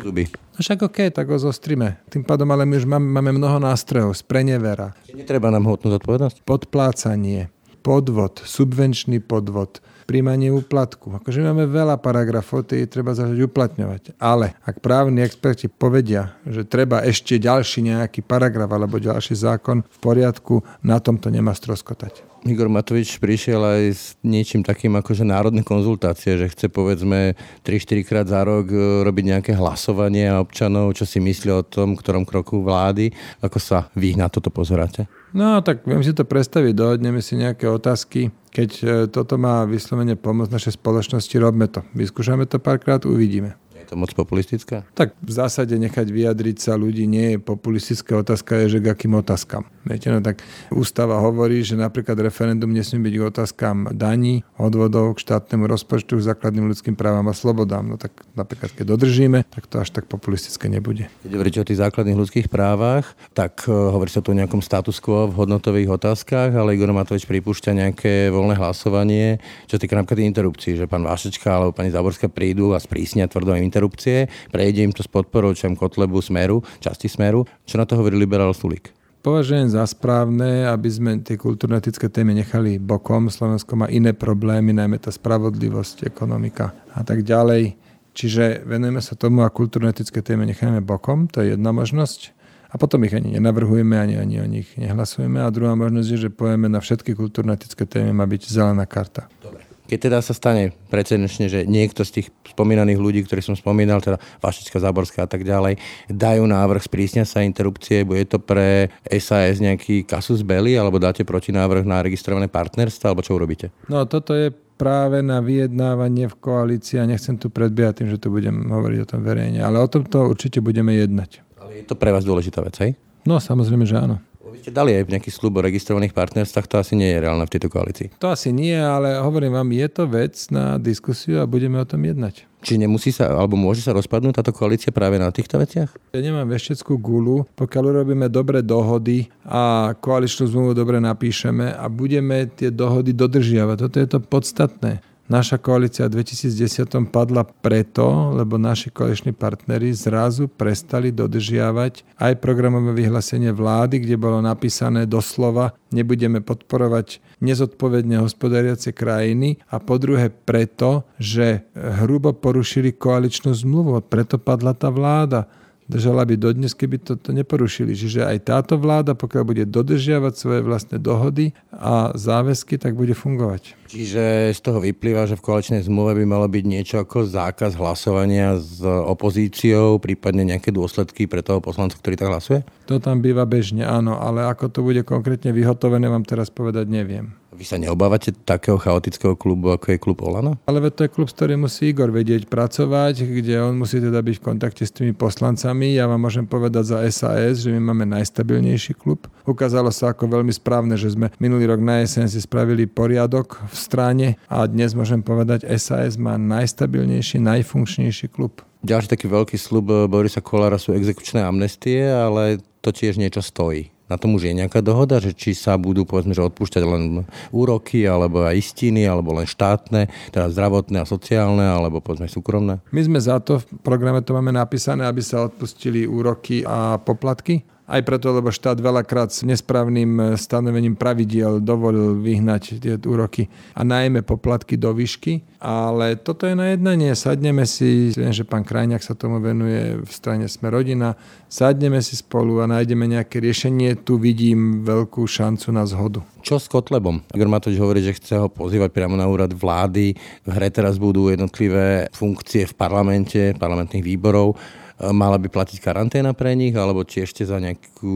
No 0.56 0.60
však 0.64 0.80
OK, 0.88 1.12
tak 1.12 1.28
ho 1.28 1.36
zostrime. 1.36 2.00
Tým 2.08 2.24
pádom 2.24 2.48
ale 2.56 2.64
my 2.64 2.80
už 2.80 2.88
máme, 2.88 3.04
máme 3.04 3.36
mnoho 3.36 3.60
nástrojov. 3.60 4.16
Sprenevera. 4.16 4.96
Netreba 5.12 5.52
nám 5.52 5.68
hmotnú 5.68 5.92
zodpovednosť? 5.92 6.48
Podplácanie 6.48 7.52
podvod, 7.88 8.44
subvenčný 8.44 9.24
podvod, 9.24 9.80
príjmanie 10.04 10.52
úplatku. 10.52 11.24
Akože 11.24 11.40
máme 11.40 11.72
veľa 11.72 11.96
paragrafov, 12.04 12.68
tie 12.68 12.84
treba 12.84 13.16
začať 13.16 13.48
uplatňovať. 13.48 14.20
Ale 14.20 14.60
ak 14.68 14.84
právni 14.84 15.24
experti 15.24 15.72
povedia, 15.72 16.36
že 16.44 16.68
treba 16.68 17.00
ešte 17.08 17.40
ďalší 17.40 17.88
nejaký 17.88 18.28
paragraf 18.28 18.68
alebo 18.68 19.00
ďalší 19.00 19.40
zákon 19.40 19.88
v 19.88 19.98
poriadku, 20.04 20.68
na 20.84 21.00
tom 21.00 21.16
to 21.16 21.32
nemá 21.32 21.56
stroskotať. 21.56 22.28
Igor 22.44 22.68
Matovič 22.68 23.24
prišiel 23.24 23.60
aj 23.64 23.84
s 23.92 24.04
niečím 24.20 24.68
takým 24.68 24.96
ako 25.00 25.16
že 25.16 25.24
národné 25.24 25.64
konzultácie, 25.64 26.36
že 26.36 26.52
chce 26.52 26.68
povedzme 26.68 27.40
3-4 27.64 28.08
krát 28.08 28.28
za 28.28 28.44
rok 28.44 28.68
e, 28.72 29.04
robiť 29.04 29.24
nejaké 29.32 29.52
hlasovanie 29.56 30.32
občanov, 30.32 30.96
čo 30.96 31.04
si 31.04 31.24
myslia 31.24 31.60
o 31.60 31.68
tom, 31.68 31.96
ktorom 31.96 32.24
kroku 32.24 32.64
vlády. 32.64 33.12
Ako 33.44 33.60
sa 33.60 33.88
vy 33.96 34.16
na 34.16 34.32
toto 34.32 34.48
pozeráte? 34.48 35.08
No 35.38 35.62
tak 35.62 35.86
viem 35.86 36.02
si 36.02 36.18
to 36.18 36.26
predstaviť, 36.26 36.74
dohodneme 36.74 37.22
si 37.22 37.38
nejaké 37.38 37.70
otázky. 37.70 38.34
Keď 38.50 38.70
e, 38.82 38.86
toto 39.06 39.38
má 39.38 39.70
vyslovene 39.70 40.18
pomôcť 40.18 40.50
našej 40.50 40.74
spoločnosti, 40.82 41.36
robme 41.38 41.70
to. 41.70 41.86
Vyskúšame 41.94 42.50
to 42.50 42.58
párkrát, 42.58 43.06
uvidíme 43.06 43.54
to 43.88 43.96
moc 43.96 44.12
populistická? 44.12 44.84
Tak 44.94 45.16
v 45.18 45.32
zásade 45.32 45.74
nechať 45.80 46.12
vyjadriť 46.12 46.58
sa 46.60 46.76
ľudí 46.76 47.08
nie 47.08 47.36
je 47.36 47.38
populistická 47.40 48.20
otázka, 48.20 48.68
je, 48.68 48.78
že 48.78 48.80
k 48.84 48.92
akým 48.92 49.16
otázkam. 49.16 49.64
Viete, 49.88 50.12
no 50.12 50.20
tak 50.20 50.44
ústava 50.68 51.24
hovorí, 51.24 51.64
že 51.64 51.80
napríklad 51.80 52.20
referendum 52.20 52.68
nesmie 52.68 53.00
byť 53.00 53.16
k 53.16 53.22
otázkam 53.24 53.78
daní, 53.96 54.44
odvodov, 54.60 55.16
k 55.16 55.24
štátnemu 55.24 55.64
rozpočtu, 55.64 56.20
k 56.20 56.28
základným 56.28 56.68
ľudským 56.68 57.00
právam 57.00 57.24
a 57.32 57.34
slobodám. 57.34 57.88
No 57.88 57.96
tak 57.96 58.12
napríklad, 58.36 58.76
keď 58.76 59.00
dodržíme, 59.00 59.48
tak 59.48 59.72
to 59.72 59.80
až 59.80 59.96
tak 59.96 60.12
populistické 60.12 60.68
nebude. 60.68 61.08
Keď 61.24 61.32
hovoríte 61.32 61.64
o 61.64 61.68
tých 61.68 61.80
základných 61.80 62.20
ľudských 62.20 62.48
právach, 62.52 63.16
tak 63.32 63.64
uh, 63.72 63.96
hovorí 63.96 64.12
sa 64.12 64.20
tu 64.20 64.36
o 64.36 64.38
nejakom 64.38 64.60
status 64.60 65.00
quo 65.00 65.32
v 65.32 65.40
hodnotových 65.40 65.96
otázkach, 65.96 66.52
ale 66.52 66.76
Igor 66.76 66.92
Matovič 66.92 67.24
pripúšťa 67.24 67.72
nejaké 67.72 68.28
voľné 68.28 68.60
hlasovanie, 68.60 69.40
čo 69.72 69.80
týka 69.80 69.96
napríklad 69.96 70.28
interrupcií, 70.28 70.76
že 70.76 70.90
pán 70.90 71.08
Vášečka 71.08 71.48
alebo 71.48 71.72
pani 71.72 71.96
Záborská 71.96 72.28
prídu 72.28 72.76
a 72.76 72.80
sprísnia 72.84 73.32
tvrdo 73.32 73.56
interrupcie, 73.78 74.26
prejde 74.50 74.82
im 74.82 74.90
to 74.90 75.06
s 75.06 75.10
podporou 75.10 75.54
čem 75.54 75.78
Kotlebu 75.78 76.18
Smeru, 76.18 76.66
časti 76.82 77.06
Smeru. 77.06 77.46
Čo 77.70 77.78
na 77.78 77.86
to 77.86 77.94
hovorí 77.94 78.18
liberál 78.18 78.58
Sulík? 78.58 78.90
Považujem 79.22 79.70
za 79.70 79.86
správne, 79.86 80.66
aby 80.66 80.90
sme 80.90 81.12
tie 81.22 81.38
kultúrno-etické 81.38 82.10
témy 82.10 82.34
nechali 82.34 82.82
bokom. 82.82 83.30
Slovensko 83.30 83.78
má 83.78 83.86
iné 83.86 84.18
problémy, 84.18 84.74
najmä 84.74 84.98
tá 84.98 85.14
spravodlivosť, 85.14 86.10
ekonomika 86.10 86.74
a 86.98 87.06
tak 87.06 87.22
ďalej. 87.22 87.78
Čiže 88.18 88.66
venujeme 88.66 88.98
sa 88.98 89.14
tomu 89.14 89.46
a 89.46 89.54
kultúrno-etické 89.54 90.26
témy 90.26 90.50
necháme 90.50 90.82
bokom, 90.82 91.30
to 91.30 91.46
je 91.46 91.54
jedna 91.54 91.70
možnosť. 91.70 92.34
A 92.74 92.82
potom 92.82 93.06
ich 93.06 93.14
ani 93.14 93.38
nenavrhujeme, 93.38 93.94
ani, 93.94 94.18
ani 94.18 94.42
o 94.42 94.48
nich 94.50 94.74
nehlasujeme. 94.74 95.38
A 95.38 95.54
druhá 95.54 95.78
možnosť 95.78 96.10
je, 96.10 96.20
že 96.26 96.30
povieme 96.34 96.66
na 96.66 96.82
všetky 96.82 97.14
kultúrno-etické 97.14 97.86
témy 97.86 98.18
má 98.18 98.26
byť 98.26 98.42
zelená 98.50 98.90
karta. 98.90 99.30
Dobre. 99.38 99.67
Keď 99.88 99.98
teda 100.12 100.20
sa 100.20 100.36
stane 100.36 100.76
precedenčne, 100.92 101.48
že 101.48 101.64
niekto 101.64 102.04
z 102.04 102.20
tých 102.22 102.28
spomínaných 102.44 103.00
ľudí, 103.00 103.24
ktorí 103.24 103.40
som 103.40 103.56
spomínal, 103.56 104.04
teda 104.04 104.20
Vašická, 104.44 104.84
Záborská 104.84 105.24
a 105.26 105.30
tak 105.32 105.48
ďalej, 105.48 105.80
dajú 106.12 106.44
návrh 106.44 106.84
sprísnia 106.84 107.24
sa 107.24 107.40
interrupcie, 107.40 108.04
bude 108.04 108.28
to 108.28 108.38
pre 108.44 108.92
SAS 109.08 109.64
nejaký 109.64 110.04
kasus 110.04 110.44
belli, 110.44 110.76
alebo 110.76 111.00
dáte 111.00 111.24
protinávrh 111.24 111.88
na 111.88 112.04
registrované 112.04 112.52
partnerstvo, 112.52 113.08
alebo 113.08 113.24
čo 113.24 113.40
urobíte? 113.40 113.72
No 113.88 114.04
toto 114.04 114.36
je 114.36 114.52
práve 114.78 115.26
na 115.26 115.42
vyjednávanie 115.42 116.30
v 116.30 116.36
koalícii 116.38 117.02
a 117.02 117.10
nechcem 117.10 117.40
tu 117.40 117.50
predbiehať 117.50 118.04
tým, 118.04 118.10
že 118.14 118.22
tu 118.22 118.30
budem 118.30 118.70
hovoriť 118.70 119.00
o 119.02 119.10
tom 119.10 119.22
verejne, 119.26 119.64
ale 119.66 119.82
o 119.82 119.88
tomto 119.90 120.30
určite 120.30 120.62
budeme 120.62 120.94
jednať. 120.94 121.42
Ale 121.58 121.82
je 121.82 121.84
to 121.88 121.98
pre 121.98 122.14
vás 122.14 122.28
dôležitá 122.28 122.62
vec, 122.62 122.78
hej? 122.78 122.92
No 123.26 123.42
samozrejme, 123.42 123.84
že 123.84 123.98
áno. 123.98 124.22
Vy 124.58 124.66
ste 124.66 124.74
dali 124.74 124.98
aj 124.98 125.06
nejaký 125.06 125.30
slub 125.30 125.54
o 125.54 125.62
registrovaných 125.62 126.18
partnerstvách, 126.18 126.66
to 126.66 126.82
asi 126.82 126.98
nie 126.98 127.14
je 127.14 127.22
reálne 127.22 127.46
v 127.46 127.54
tejto 127.54 127.70
koalícii. 127.70 128.18
To 128.18 128.34
asi 128.34 128.50
nie, 128.50 128.74
ale 128.74 129.22
hovorím 129.22 129.54
vám, 129.54 129.70
je 129.70 129.86
to 129.86 130.10
vec 130.10 130.34
na 130.50 130.82
diskusiu 130.82 131.38
a 131.38 131.46
budeme 131.46 131.78
o 131.78 131.86
tom 131.86 132.02
jednať. 132.02 132.50
Či 132.66 132.82
nemusí 132.82 133.14
sa, 133.14 133.30
alebo 133.38 133.54
môže 133.54 133.86
sa 133.86 133.94
rozpadnúť 133.94 134.42
táto 134.42 134.50
koalícia 134.50 134.90
práve 134.90 135.22
na 135.22 135.30
týchto 135.30 135.62
veciach? 135.62 135.94
Ja 136.10 136.20
nemám 136.26 136.50
vešteckú 136.50 136.98
gulu. 136.98 137.46
Pokiaľ 137.54 138.02
urobíme 138.02 138.34
dobré 138.34 138.66
dohody 138.66 139.30
a 139.46 139.94
koaličnú 139.94 140.50
zmluvu 140.50 140.74
dobre 140.74 140.98
napíšeme 140.98 141.78
a 141.78 141.86
budeme 141.86 142.50
tie 142.50 142.74
dohody 142.74 143.14
dodržiavať, 143.14 143.78
toto 143.78 143.98
je 144.02 144.08
to 144.10 144.20
podstatné. 144.26 145.06
Naša 145.28 145.60
koalícia 145.60 146.08
v 146.08 146.24
2010 146.24 147.12
padla 147.12 147.44
preto, 147.44 148.32
lebo 148.32 148.56
naši 148.56 148.88
koaliční 148.88 149.36
partnery 149.36 149.92
zrazu 149.92 150.48
prestali 150.48 151.12
dodržiavať 151.12 152.16
aj 152.16 152.40
programové 152.40 152.96
vyhlásenie 152.96 153.52
vlády, 153.52 154.08
kde 154.08 154.16
bolo 154.16 154.40
napísané 154.40 155.04
doslova 155.04 155.76
nebudeme 155.92 156.40
podporovať 156.40 157.20
nezodpovedne 157.44 158.24
hospodáriace 158.24 158.96
krajiny 158.96 159.60
a 159.68 159.84
po 159.84 160.00
druhé 160.00 160.32
preto, 160.32 161.04
že 161.20 161.68
hrubo 161.76 162.32
porušili 162.32 162.96
koaličnú 162.96 163.52
zmluvu, 163.52 164.00
preto 164.08 164.40
padla 164.40 164.72
tá 164.72 164.88
vláda 164.88 165.44
držala 165.88 166.28
by 166.28 166.36
dodnes, 166.36 166.76
keby 166.76 167.00
to, 167.02 167.16
to 167.16 167.32
neporušili. 167.32 167.96
Čiže 167.96 168.28
aj 168.28 168.52
táto 168.52 168.76
vláda, 168.76 169.16
pokiaľ 169.16 169.44
bude 169.48 169.64
dodržiavať 169.64 170.34
svoje 170.36 170.62
vlastné 170.62 171.00
dohody 171.00 171.56
a 171.72 172.12
záväzky, 172.14 172.76
tak 172.76 172.94
bude 172.94 173.16
fungovať. 173.16 173.74
Čiže 173.88 174.52
z 174.52 174.60
toho 174.60 174.84
vyplýva, 174.84 175.32
že 175.32 175.40
v 175.40 175.46
koaličnej 175.48 175.82
zmluve 175.88 176.20
by 176.20 176.26
malo 176.28 176.48
byť 176.52 176.64
niečo 176.68 177.00
ako 177.00 177.24
zákaz 177.24 177.80
hlasovania 177.80 178.60
s 178.60 178.84
opozíciou, 178.84 179.96
prípadne 180.04 180.44
nejaké 180.44 180.76
dôsledky 180.76 181.26
pre 181.26 181.40
toho 181.40 181.64
poslanca, 181.64 181.96
ktorý 181.96 182.20
tak 182.20 182.30
hlasuje? 182.30 182.60
To 182.92 183.00
tam 183.00 183.24
býva 183.24 183.48
bežne, 183.48 183.88
áno, 183.88 184.20
ale 184.20 184.44
ako 184.44 184.68
to 184.68 184.80
bude 184.84 185.08
konkrétne 185.08 185.56
vyhotovené, 185.56 186.12
vám 186.12 186.28
teraz 186.28 186.52
povedať 186.52 186.92
neviem. 186.92 187.32
Vy 187.58 187.66
sa 187.66 187.82
neobávate 187.82 188.38
takého 188.46 188.78
chaotického 188.78 189.34
klubu, 189.34 189.74
ako 189.74 189.90
je 189.90 189.98
klub 189.98 190.22
Olano? 190.22 190.62
Ale 190.70 190.78
to 190.94 191.02
je 191.02 191.10
klub, 191.10 191.26
s 191.26 191.34
ktorým 191.34 191.66
musí 191.66 191.90
Igor 191.90 192.14
vedieť 192.14 192.46
pracovať, 192.46 193.26
kde 193.26 193.58
on 193.66 193.82
musí 193.82 193.98
teda 193.98 194.22
byť 194.22 194.36
v 194.38 194.46
kontakte 194.46 194.86
s 194.86 194.94
tými 194.94 195.18
poslancami. 195.18 195.98
Ja 195.98 196.06
vám 196.06 196.22
môžem 196.22 196.46
povedať 196.46 196.94
za 196.94 196.98
SAS, 197.10 197.66
že 197.66 197.74
my 197.74 197.82
máme 197.82 198.06
najstabilnejší 198.14 198.94
klub. 199.02 199.26
Ukázalo 199.50 199.90
sa 199.90 200.14
ako 200.14 200.38
veľmi 200.38 200.54
správne, 200.54 201.02
že 201.02 201.18
sme 201.18 201.34
minulý 201.42 201.66
rok 201.66 201.82
na 201.82 202.06
jeseň 202.06 202.30
si 202.30 202.38
spravili 202.46 202.86
poriadok 202.86 203.58
v 203.66 203.74
strane 203.74 204.28
a 204.46 204.62
dnes 204.70 204.94
môžem 204.94 205.26
povedať, 205.26 205.66
SAS 205.82 206.14
má 206.14 206.38
najstabilnejší, 206.38 207.42
najfunkčnejší 207.42 208.30
klub. 208.30 208.62
Ďalší 208.86 209.10
taký 209.10 209.26
veľký 209.26 209.58
slub 209.58 209.90
Borisa 210.06 210.46
Kolára 210.46 210.78
sú 210.78 210.94
exekučné 210.94 211.42
amnestie, 211.42 212.06
ale 212.06 212.62
to 212.86 212.94
tiež 212.94 213.18
niečo 213.18 213.42
stojí 213.42 213.97
na 214.08 214.16
tom 214.16 214.36
už 214.36 214.48
je 214.48 214.54
nejaká 214.56 214.80
dohoda, 214.80 215.20
že 215.20 215.36
či 215.36 215.52
sa 215.52 215.76
budú 215.76 216.08
povedzme, 216.08 216.32
že 216.32 216.44
odpúšťať 216.44 216.84
len 216.84 217.04
úroky, 217.52 218.08
alebo 218.08 218.48
aj 218.48 218.56
istiny, 218.56 219.04
alebo 219.04 219.36
len 219.36 219.48
štátne, 219.48 220.08
teda 220.32 220.48
zdravotné 220.52 221.04
a 221.04 221.08
sociálne, 221.08 221.64
alebo 221.64 222.00
povedzme 222.00 222.32
súkromné? 222.32 222.80
My 222.96 223.02
sme 223.04 223.20
za 223.20 223.44
to, 223.44 223.60
v 223.60 223.84
programe 223.84 224.24
to 224.24 224.32
máme 224.32 224.56
napísané, 224.56 225.04
aby 225.04 225.20
sa 225.20 225.48
odpustili 225.48 226.08
úroky 226.08 226.64
a 226.64 227.00
poplatky 227.00 227.77
aj 227.88 228.02
preto, 228.04 228.36
lebo 228.36 228.52
štát 228.52 228.76
veľakrát 228.84 229.32
s 229.32 229.48
nesprávnym 229.48 230.36
stanovením 230.36 231.00
pravidiel 231.00 231.64
dovolil 231.64 232.20
vyhnať 232.20 232.84
tie 232.84 233.00
úroky 233.08 233.48
a 233.72 233.88
najmä 233.88 234.28
poplatky 234.28 234.76
do 234.76 234.92
výšky. 234.92 235.48
Ale 235.58 236.20
toto 236.22 236.46
je 236.46 236.54
na 236.54 236.76
jednanie. 236.76 237.16
Sadneme 237.18 237.66
si, 237.66 238.14
viem, 238.14 238.30
že 238.30 238.46
pán 238.46 238.62
Krajňák 238.62 239.02
sa 239.02 239.18
tomu 239.18 239.42
venuje 239.42 239.98
v 240.04 240.12
strane 240.12 240.46
Sme 240.46 240.70
rodina, 240.70 241.18
sadneme 241.50 241.98
si 242.04 242.14
spolu 242.14 242.62
a 242.62 242.70
nájdeme 242.70 243.10
nejaké 243.10 243.42
riešenie. 243.42 243.98
Tu 244.06 244.22
vidím 244.22 244.86
veľkú 244.86 245.26
šancu 245.26 245.74
na 245.74 245.88
zhodu. 245.88 246.22
Čo 246.46 246.62
s 246.62 246.70
Kotlebom? 246.70 247.26
Igor 247.34 247.50
Matovič 247.50 247.80
hovorí, 247.82 248.06
že 248.06 248.14
chce 248.14 248.38
ho 248.38 248.48
pozývať 248.52 248.94
priamo 248.94 249.18
na 249.18 249.26
úrad 249.26 249.50
vlády. 249.50 250.14
V 250.46 250.50
hre 250.52 250.70
teraz 250.70 251.02
budú 251.02 251.34
jednotlivé 251.34 252.12
funkcie 252.14 252.70
v 252.70 252.78
parlamente, 252.78 253.58
parlamentných 253.58 254.06
výborov 254.06 254.60
mala 255.00 255.38
by 255.38 255.48
platiť 255.50 255.78
karanténa 255.82 256.34
pre 256.34 256.58
nich, 256.58 256.74
alebo 256.74 257.06
či 257.06 257.26
ešte 257.26 257.46
za 257.46 257.62
nejakú 257.62 258.16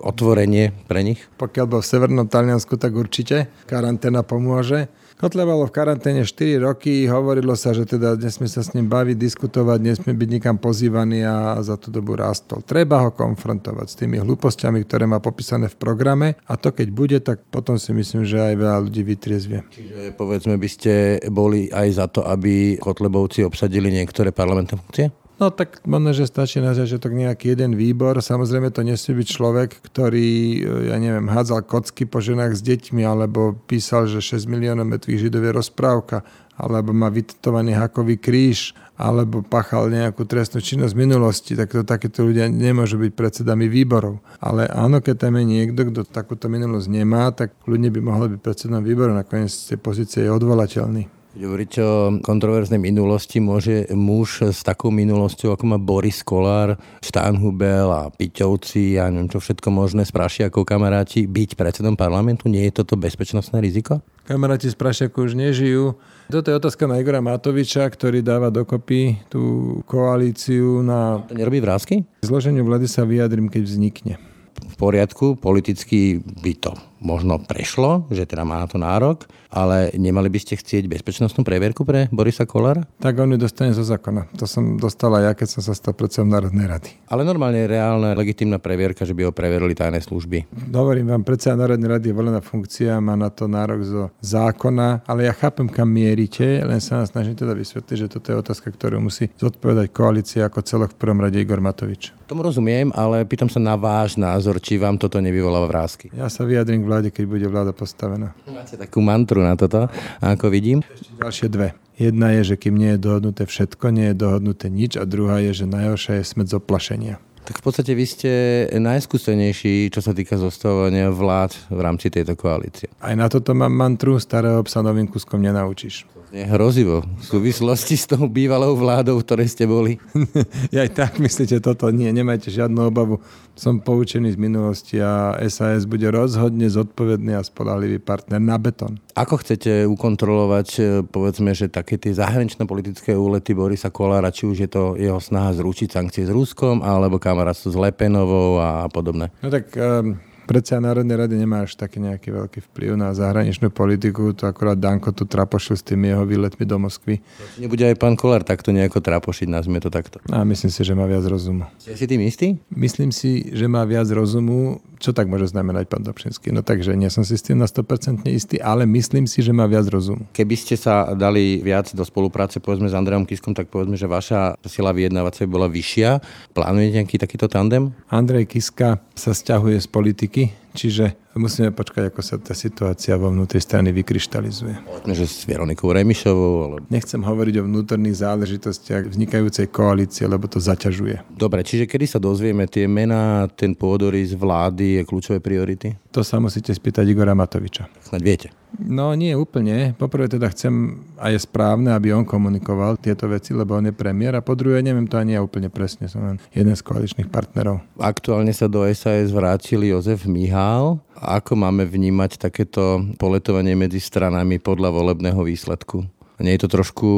otvorenie 0.00 0.72
pre 0.88 1.04
nich? 1.04 1.20
Pokiaľ 1.36 1.66
bol 1.68 1.80
v 1.84 1.90
Severnom 1.90 2.28
Taliansku, 2.28 2.80
tak 2.80 2.96
určite 2.96 3.52
karanténa 3.68 4.24
pomôže. 4.24 4.88
Kotleba 5.14 5.54
bol 5.54 5.70
v 5.70 5.78
karanténe 5.78 6.26
4 6.26 6.58
roky, 6.58 7.06
hovorilo 7.06 7.54
sa, 7.54 7.70
že 7.70 7.86
teda 7.86 8.18
nesmie 8.18 8.50
sa 8.50 8.66
s 8.66 8.74
ním 8.74 8.90
baviť, 8.90 9.14
diskutovať, 9.14 9.78
nesmie 9.78 10.10
byť 10.10 10.28
nikam 10.28 10.58
pozývaný 10.58 11.22
a 11.22 11.62
za 11.62 11.78
tú 11.78 11.94
dobu 11.94 12.18
rástol. 12.18 12.66
Treba 12.66 12.98
ho 12.98 13.14
konfrontovať 13.14 13.86
s 13.86 13.94
tými 13.94 14.18
hlúpostiami, 14.18 14.82
ktoré 14.82 15.06
má 15.06 15.22
popísané 15.22 15.70
v 15.70 15.78
programe 15.78 16.34
a 16.50 16.58
to 16.58 16.74
keď 16.74 16.88
bude, 16.90 17.18
tak 17.22 17.46
potom 17.46 17.78
si 17.78 17.94
myslím, 17.94 18.26
že 18.26 18.42
aj 18.42 18.54
veľa 18.58 18.78
ľudí 18.90 19.06
vytriezvie. 19.06 19.62
Čiže 19.70 20.18
povedzme 20.18 20.58
by 20.58 20.68
ste 20.68 21.22
boli 21.30 21.70
aj 21.70 21.88
za 21.94 22.06
to, 22.10 22.26
aby 22.26 22.76
Kotlebovci 22.82 23.46
obsadili 23.46 23.94
niektoré 23.94 24.34
parlamentné 24.34 24.74
funkcie? 24.82 25.14
No 25.34 25.50
tak 25.50 25.82
možno, 25.82 26.14
že 26.14 26.30
stačí 26.30 26.62
nazvať, 26.62 26.94
že 26.94 27.02
to 27.02 27.10
nejaký 27.10 27.58
jeden 27.58 27.74
výbor. 27.74 28.14
Samozrejme 28.22 28.70
to 28.70 28.86
nesmie 28.86 29.18
byť 29.18 29.28
človek, 29.34 29.82
ktorý, 29.82 30.62
ja 30.86 30.96
neviem, 31.02 31.26
hádzal 31.26 31.66
kocky 31.66 32.06
po 32.06 32.22
ženách 32.22 32.54
s 32.54 32.62
deťmi, 32.62 33.02
alebo 33.02 33.58
písal, 33.66 34.06
že 34.06 34.22
6 34.22 34.46
miliónov 34.46 34.86
metvých 34.86 35.26
židov 35.26 35.42
je 35.42 35.52
rozprávka, 35.58 36.22
alebo 36.54 36.94
má 36.94 37.10
vytetovaný 37.10 37.74
hakový 37.74 38.14
kríž, 38.14 38.78
alebo 38.94 39.42
pachal 39.42 39.90
nejakú 39.90 40.22
trestnú 40.22 40.62
činnosť 40.62 40.94
v 40.94 41.02
minulosti, 41.02 41.52
tak 41.58 41.74
to 41.74 41.82
takéto 41.82 42.22
ľudia 42.22 42.46
nemôžu 42.46 43.02
byť 43.02 43.12
predsedami 43.18 43.66
výborov. 43.66 44.22
Ale 44.38 44.70
áno, 44.70 45.02
keď 45.02 45.26
tam 45.26 45.34
je 45.42 45.44
niekto, 45.50 45.90
kto 45.90 46.06
takúto 46.06 46.46
minulosť 46.46 46.86
nemá, 46.86 47.34
tak 47.34 47.58
ľudne 47.66 47.90
by 47.90 47.98
mohol 47.98 48.30
byť 48.30 48.38
predsedom 48.38 48.86
výboru, 48.86 49.10
nakoniec 49.10 49.50
z 49.50 49.74
tej 49.74 49.78
pozície 49.82 50.20
je 50.22 50.30
odvolateľný. 50.30 51.23
Keď 51.34 51.42
hovoríte 51.50 51.82
o 51.82 52.14
kontroverznej 52.22 52.78
minulosti, 52.78 53.42
môže 53.42 53.90
muž 53.90 54.54
s 54.54 54.62
takou 54.62 54.94
minulosťou, 54.94 55.50
ako 55.50 55.66
má 55.66 55.82
Boris 55.82 56.22
Kolár, 56.22 56.78
Štánhubel 57.02 57.90
a 57.90 58.06
Piťovci 58.06 58.94
a 59.02 59.10
neviem 59.10 59.26
čo 59.26 59.42
všetko 59.42 59.66
možné 59.74 60.06
s 60.06 60.14
Prašiakou 60.14 60.62
kamaráti, 60.62 61.26
byť 61.26 61.58
predsedom 61.58 61.98
parlamentu? 61.98 62.46
Nie 62.46 62.70
je 62.70 62.78
toto 62.78 62.94
bezpečnostné 62.94 63.58
riziko? 63.58 63.98
Kamaráti 64.30 64.70
z 64.70 64.78
Prašiaku 64.78 65.26
už 65.26 65.34
nežijú. 65.34 65.98
Toto 66.30 66.54
je 66.54 66.58
otázka 66.62 66.86
na 66.86 67.02
Igora 67.02 67.18
Matoviča, 67.18 67.82
ktorý 67.90 68.22
dáva 68.22 68.54
dokopy 68.54 69.26
tú 69.26 69.42
koalíciu 69.90 70.86
na... 70.86 71.18
To 71.26 71.34
nerobí 71.34 71.58
vrázky? 71.58 72.06
Zloženiu 72.22 72.62
vlády 72.62 72.86
sa 72.86 73.02
vyjadrím, 73.02 73.50
keď 73.50 73.62
vznikne 73.66 74.14
v 74.54 74.76
poriadku, 74.78 75.34
politicky 75.38 76.22
by 76.22 76.52
to 76.54 76.72
možno 77.04 77.36
prešlo, 77.38 78.08
že 78.08 78.24
teda 78.24 78.48
má 78.48 78.64
na 78.64 78.66
to 78.66 78.80
nárok, 78.80 79.28
ale 79.52 79.94
nemali 79.94 80.32
by 80.32 80.40
ste 80.40 80.58
chcieť 80.58 80.90
bezpečnostnú 80.90 81.46
previerku 81.46 81.86
pre 81.86 82.10
Borisa 82.10 82.48
Kolára? 82.48 82.88
Tak 82.98 83.14
on 83.20 83.36
ju 83.36 83.38
dostane 83.38 83.70
zo 83.76 83.86
zákona. 83.86 84.34
To 84.40 84.48
som 84.48 84.80
dostala 84.80 85.22
ja, 85.22 85.36
keď 85.36 85.60
som 85.60 85.62
sa 85.62 85.76
stal 85.76 85.94
predsedom 85.94 86.32
Národnej 86.32 86.66
rady. 86.66 86.90
Ale 87.06 87.22
normálne 87.22 87.62
je 87.62 87.76
reálna, 87.76 88.18
legitimná 88.18 88.58
previerka, 88.58 89.06
že 89.06 89.14
by 89.14 89.28
ho 89.28 89.32
preverili 89.36 89.76
tajné 89.76 90.02
služby. 90.02 90.50
Hovorím 90.74 91.14
vám, 91.14 91.22
predseda 91.22 91.54
Národnej 91.54 91.86
rady 91.86 92.10
je 92.10 92.16
volená 92.16 92.40
funkcia, 92.40 92.98
má 92.98 93.14
na 93.14 93.30
to 93.30 93.46
nárok 93.46 93.80
zo 93.84 94.02
zákona, 94.18 95.06
ale 95.06 95.28
ja 95.28 95.32
chápem, 95.36 95.68
kam 95.68 95.92
mierite, 95.92 96.64
len 96.64 96.80
sa 96.80 97.04
nás 97.04 97.14
snažím 97.14 97.36
teda 97.36 97.54
vysvetliť, 97.54 97.96
že 98.00 98.08
toto 98.10 98.32
je 98.32 98.40
otázka, 98.40 98.72
ktorú 98.72 98.98
musí 98.98 99.28
zodpovedať 99.36 99.92
koalícia 99.92 100.48
ako 100.48 100.64
celok 100.64 100.96
v 100.96 101.00
prvom 101.04 101.20
rade 101.20 101.36
Igor 101.38 101.60
Matovič. 101.60 102.16
Tomu 102.24 102.40
rozumiem, 102.40 102.88
ale 102.96 103.20
pýtam 103.28 103.52
sa 103.52 103.60
na 103.60 103.76
váš 103.76 104.16
názor, 104.16 104.56
či 104.56 104.80
vám 104.80 104.96
toto 104.96 105.20
nevyvoláva 105.20 105.68
vrázky. 105.68 106.08
Ja 106.16 106.32
sa 106.32 106.48
vyjadrím 106.48 106.80
k 106.80 106.88
vláde, 106.94 107.10
keď 107.10 107.24
bude 107.26 107.46
vláda 107.50 107.74
postavená. 107.74 108.38
Máte 108.46 108.78
takú 108.78 109.02
mantru 109.02 109.42
na 109.42 109.58
toto, 109.58 109.90
ako 110.22 110.46
vidím. 110.46 110.86
Ešte 110.86 111.10
ďalšie 111.18 111.48
dve. 111.50 111.74
Jedna 111.98 112.30
je, 112.38 112.54
že 112.54 112.56
kým 112.58 112.78
nie 112.78 112.94
je 112.94 113.02
dohodnuté 113.02 113.50
všetko, 113.50 113.90
nie 113.90 114.14
je 114.14 114.16
dohodnuté 114.18 114.70
nič 114.70 114.94
a 114.94 115.02
druhá 115.02 115.42
je, 115.42 115.66
že 115.66 115.66
najhoršia 115.66 116.22
je 116.22 116.24
smet 116.26 116.46
z 116.46 116.54
oplašenia. 116.62 117.18
Tak 117.44 117.60
v 117.60 117.62
podstate 117.66 117.92
vy 117.92 118.06
ste 118.08 118.30
najskúsenejší, 118.72 119.92
čo 119.92 120.00
sa 120.00 120.16
týka 120.16 120.40
zostavovania 120.40 121.12
vlád 121.12 121.52
v 121.68 121.80
rámci 121.82 122.08
tejto 122.08 122.38
koalície. 122.40 122.88
Aj 123.04 123.12
na 123.12 123.28
toto 123.28 123.52
mám 123.52 123.68
mantru, 123.68 124.16
starého 124.16 124.64
psa 124.64 124.80
novým 124.80 125.04
kuskom 125.04 125.44
nenaučíš 125.44 126.08
je 126.34 126.42
hrozivo 126.50 127.06
v 127.06 127.22
súvislosti 127.22 127.94
s 127.94 128.10
tou 128.10 128.26
bývalou 128.26 128.74
vládou, 128.74 129.22
v 129.22 129.24
ktorej 129.24 129.48
ste 129.54 129.70
boli. 129.70 130.02
ja 130.74 130.82
aj 130.82 130.90
tak 130.90 131.12
myslíte 131.22 131.62
toto? 131.62 131.86
Nie, 131.94 132.10
nemajte 132.10 132.50
žiadnu 132.50 132.90
obavu. 132.90 133.22
Som 133.54 133.78
poučený 133.78 134.34
z 134.34 134.38
minulosti 134.42 134.98
a 134.98 135.38
SAS 135.46 135.86
bude 135.86 136.10
rozhodne 136.10 136.66
zodpovedný 136.66 137.38
a 137.38 137.46
spolahlivý 137.46 138.02
partner 138.02 138.42
na 138.42 138.58
betón. 138.58 138.98
Ako 139.14 139.38
chcete 139.38 139.86
ukontrolovať, 139.86 140.68
e, 140.74 140.82
povedzme, 141.06 141.54
že 141.54 141.70
také 141.70 141.94
tie 141.94 142.10
zahraničné 142.10 142.66
politické 142.66 143.14
úlety 143.14 143.54
Borisa 143.54 143.94
Kolára, 143.94 144.34
či 144.34 144.50
už 144.50 144.66
je 144.66 144.70
to 144.70 144.98
jeho 144.98 145.22
snaha 145.22 145.54
zručiť 145.54 145.94
sankcie 145.94 146.26
s 146.26 146.34
Ruskom, 146.34 146.82
alebo 146.82 147.22
kamarátstvo 147.22 147.70
s 147.70 147.78
Lepenovou 147.78 148.58
a 148.58 148.90
podobné? 148.90 149.30
No 149.38 149.54
tak 149.54 149.70
um 149.78 150.33
Predseda 150.44 150.84
Národnej 150.84 151.16
rady 151.16 151.40
nemá 151.40 151.64
až 151.64 151.80
taký 151.80 152.04
nejaký 152.04 152.28
veľký 152.28 152.60
vplyv 152.68 153.00
na 153.00 153.16
zahraničnú 153.16 153.72
politiku, 153.72 154.36
to 154.36 154.44
akorát 154.44 154.76
Danko 154.76 155.16
tu 155.16 155.24
trapošil 155.24 155.80
s 155.80 155.84
tými 155.84 156.12
jeho 156.12 156.28
výletmi 156.28 156.68
do 156.68 156.76
Moskvy. 156.76 157.24
Nebude 157.56 157.88
aj 157.88 157.96
pán 157.96 158.12
Kolár 158.12 158.44
takto 158.44 158.68
nejako 158.68 159.00
trapošiť, 159.00 159.48
nazvime 159.48 159.80
to 159.80 159.88
takto. 159.88 160.20
A 160.28 160.44
myslím 160.44 160.68
si, 160.68 160.84
že 160.84 160.92
má 160.92 161.08
viac 161.08 161.24
rozumu. 161.24 161.64
Ste 161.80 161.96
si 161.96 162.04
tým 162.04 162.20
istý? 162.28 162.60
Myslím 162.68 163.08
si, 163.08 163.56
že 163.56 163.64
má 163.64 163.88
viac 163.88 164.04
rozumu. 164.12 164.84
Čo 165.00 165.16
tak 165.16 165.32
môže 165.32 165.48
znamenať 165.48 165.88
pán 165.88 166.04
Dobšinský? 166.04 166.52
No 166.52 166.60
takže 166.60 166.92
nie 166.92 167.08
som 167.08 167.24
si 167.24 167.36
s 167.36 167.44
tým 167.44 167.60
na 167.60 167.68
100% 167.68 168.24
istý, 168.28 168.60
ale 168.60 168.84
myslím 168.84 169.24
si, 169.24 169.40
že 169.40 169.52
má 169.52 169.64
viac 169.64 169.88
rozumu. 169.88 170.28
Keby 170.36 170.54
ste 170.60 170.76
sa 170.76 171.12
dali 171.16 171.60
viac 171.64 171.92
do 171.92 172.04
spolupráce 172.04 172.60
povedzme 172.60 172.88
s 172.88 172.96
Andrejom 172.96 173.24
Kiskom, 173.24 173.56
tak 173.56 173.72
povedzme, 173.72 173.96
že 173.96 174.08
vaša 174.08 174.60
sila 174.64 174.92
vyjednávacia 174.92 175.48
bola 175.48 175.68
vyššia. 175.72 176.20
Plánujete 176.52 177.00
nejaký 177.00 177.16
takýto 177.20 177.48
tandem? 177.48 177.96
Andrej 178.08 178.48
Kiska 178.48 179.00
sa 179.12 179.32
stiahuje 179.36 179.80
z 179.80 179.88
politiky 179.88 180.33
Mickey. 180.36 180.63
Čiže 180.74 181.14
musíme 181.38 181.70
počkať, 181.70 182.10
ako 182.10 182.20
sa 182.20 182.34
tá 182.34 182.50
situácia 182.50 183.14
vo 183.14 183.30
vnútri 183.30 183.62
strany 183.62 183.94
vykryštalizuje. 183.94 184.82
Povedzme, 184.82 185.14
že 185.14 185.30
s 185.30 185.46
Veronikou 185.46 185.94
Remišovou, 185.94 186.54
ale... 186.66 186.76
Nechcem 186.90 187.22
hovoriť 187.22 187.62
o 187.62 187.66
vnútorných 187.70 188.18
záležitostiach 188.18 189.06
vznikajúcej 189.06 189.70
koalície, 189.70 190.26
lebo 190.26 190.50
to 190.50 190.58
zaťažuje. 190.58 191.30
Dobre, 191.30 191.62
čiže 191.62 191.86
kedy 191.86 192.10
sa 192.10 192.18
dozvieme 192.18 192.66
tie 192.66 192.90
mená, 192.90 193.46
ten 193.54 193.78
pôdorys 193.78 194.34
vlády, 194.34 195.06
kľúčové 195.06 195.38
priority? 195.38 195.94
To 196.10 196.26
sa 196.26 196.42
musíte 196.42 196.74
spýtať 196.74 197.06
Igora 197.06 197.38
Matoviča. 197.38 197.86
Snad 198.02 198.22
viete. 198.22 198.50
No 198.74 199.14
nie 199.14 199.38
úplne. 199.38 199.94
Poprvé 199.94 200.26
teda 200.26 200.50
chcem, 200.50 200.98
a 201.14 201.30
je 201.30 201.38
správne, 201.38 201.94
aby 201.94 202.10
on 202.10 202.26
komunikoval 202.26 202.98
tieto 202.98 203.30
veci, 203.30 203.54
lebo 203.54 203.78
on 203.78 203.86
je 203.86 203.94
premiér. 203.94 204.34
A 204.34 204.42
po 204.42 204.58
druhé, 204.58 204.82
neviem 204.82 205.06
to 205.06 205.14
ani 205.14 205.38
ja 205.38 205.40
úplne 205.46 205.70
presne, 205.70 206.10
som 206.10 206.26
len 206.26 206.42
jeden 206.50 206.74
z 206.74 206.82
koaličných 206.82 207.30
partnerov. 207.30 207.86
Aktuálne 208.02 208.50
sa 208.50 208.66
do 208.66 208.82
SAS 208.90 209.30
vrátil 209.30 209.86
Jozef 209.86 210.26
Mihál. 210.64 210.96
Ako 211.20 211.60
máme 211.60 211.84
vnímať 211.84 212.40
takéto 212.40 213.04
poletovanie 213.20 213.76
medzi 213.76 214.00
stranami 214.00 214.56
podľa 214.56 214.96
volebného 214.96 215.44
výsledku? 215.44 216.08
Nie 216.40 216.56
je 216.56 216.64
to 216.64 216.80
trošku 216.80 217.10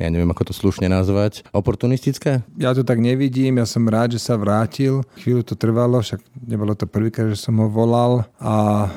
ja 0.00 0.08
neviem, 0.08 0.32
ako 0.32 0.48
to 0.48 0.54
slušne 0.56 0.88
nazvať, 0.88 1.44
oportunistické? 1.52 2.40
Ja 2.56 2.72
to 2.72 2.82
tak 2.82 3.04
nevidím, 3.04 3.60
ja 3.60 3.68
som 3.68 3.84
rád, 3.84 4.16
že 4.16 4.20
sa 4.24 4.34
vrátil. 4.40 5.04
Chvíľu 5.20 5.44
to 5.44 5.54
trvalo, 5.60 6.00
však 6.00 6.24
nebolo 6.40 6.72
to 6.72 6.88
prvýkrát, 6.88 7.28
že 7.28 7.36
som 7.36 7.60
ho 7.60 7.68
volal 7.68 8.24
a 8.40 8.88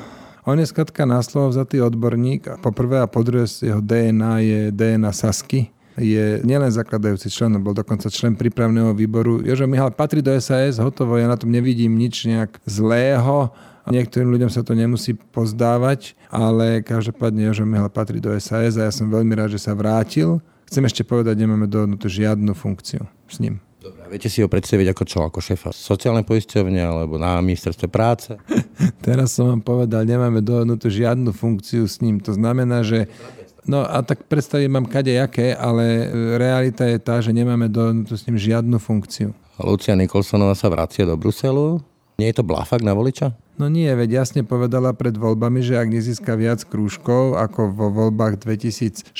on 0.48 0.56
je 0.56 0.64
skratka 0.64 1.04
na 1.04 1.20
slovo 1.20 1.52
vzatý 1.52 1.84
odborník 1.84 2.64
po 2.64 2.72
prvé 2.72 3.04
a 3.04 3.06
po 3.06 3.20
druhé 3.20 3.44
jeho 3.46 3.84
DNA 3.84 4.32
je 4.42 4.60
DNA 4.72 5.12
Sasky 5.12 5.70
je 5.94 6.42
nielen 6.42 6.74
zakladajúci 6.74 7.30
člen, 7.30 7.54
bol 7.62 7.70
dokonca 7.70 8.10
člen 8.10 8.34
prípravného 8.34 8.90
výboru. 8.98 9.38
Jožo 9.46 9.70
Mihal 9.70 9.94
patrí 9.94 10.18
do 10.18 10.34
SAS, 10.42 10.82
hotovo, 10.82 11.14
ja 11.14 11.30
na 11.30 11.38
tom 11.38 11.54
nevidím 11.54 11.94
nič 11.94 12.26
nejak 12.26 12.58
zlého. 12.66 13.54
Niektorým 13.84 14.32
ľuďom 14.32 14.48
sa 14.48 14.64
to 14.64 14.72
nemusí 14.72 15.12
pozdávať, 15.12 16.16
ale 16.32 16.80
každopádne 16.80 17.52
Jožo 17.52 17.68
Mihal 17.68 17.92
patrí 17.92 18.16
do 18.16 18.32
SAS 18.40 18.80
a 18.80 18.88
ja 18.88 18.92
som 18.92 19.12
veľmi 19.12 19.36
rád, 19.36 19.52
že 19.52 19.60
sa 19.60 19.76
vrátil. 19.76 20.40
Chcem 20.64 20.84
ešte 20.88 21.04
povedať, 21.04 21.36
nemáme 21.36 21.68
dohodnutú 21.68 22.08
žiadnu 22.08 22.56
funkciu 22.56 23.04
s 23.28 23.36
ním. 23.38 23.60
Dobre, 23.84 24.08
viete 24.08 24.32
si 24.32 24.40
ho 24.40 24.48
predstaviť 24.48 24.96
ako 24.96 25.04
čo? 25.04 25.18
Ako 25.28 25.44
šéfa 25.44 25.68
sociálnej 25.76 26.24
poisťovne 26.24 26.80
alebo 26.80 27.20
na 27.20 27.36
ministerstve 27.44 27.92
práce? 27.92 28.32
Teraz 29.04 29.36
som 29.36 29.52
vám 29.52 29.60
povedal, 29.60 30.08
nemáme 30.08 30.40
dohodnutú 30.40 30.88
žiadnu 30.88 31.36
funkciu 31.36 31.84
s 31.84 32.00
ním. 32.00 32.16
To 32.24 32.32
znamená, 32.32 32.80
že 32.80 33.12
No 33.64 33.80
a 33.80 34.04
tak 34.04 34.28
predstavy 34.28 34.68
mám 34.68 34.84
kade 34.84 35.16
jaké, 35.16 35.56
ale 35.56 36.12
realita 36.36 36.84
je 36.84 37.00
tá, 37.00 37.16
že 37.24 37.32
nemáme 37.32 37.72
dohodnutú 37.72 38.12
s 38.12 38.28
ním 38.28 38.36
žiadnu 38.36 38.76
funkciu. 38.76 39.32
Lucia 39.56 39.96
Nikolsonová 39.96 40.52
sa 40.52 40.68
vracia 40.68 41.08
do 41.08 41.16
Bruselu. 41.16 41.80
Nie 42.20 42.28
je 42.30 42.36
to 42.36 42.44
blafak 42.44 42.84
na 42.84 42.92
voliča? 42.92 43.32
No 43.54 43.70
nie, 43.70 43.86
veď 43.86 44.26
jasne 44.26 44.42
povedala 44.42 44.90
pred 44.98 45.14
voľbami, 45.14 45.62
že 45.62 45.78
ak 45.78 45.86
nezíska 45.86 46.34
viac 46.34 46.66
krúžkov 46.66 47.38
ako 47.38 47.70
vo 47.70 47.86
voľbách 47.86 48.42
2016, 48.42 49.14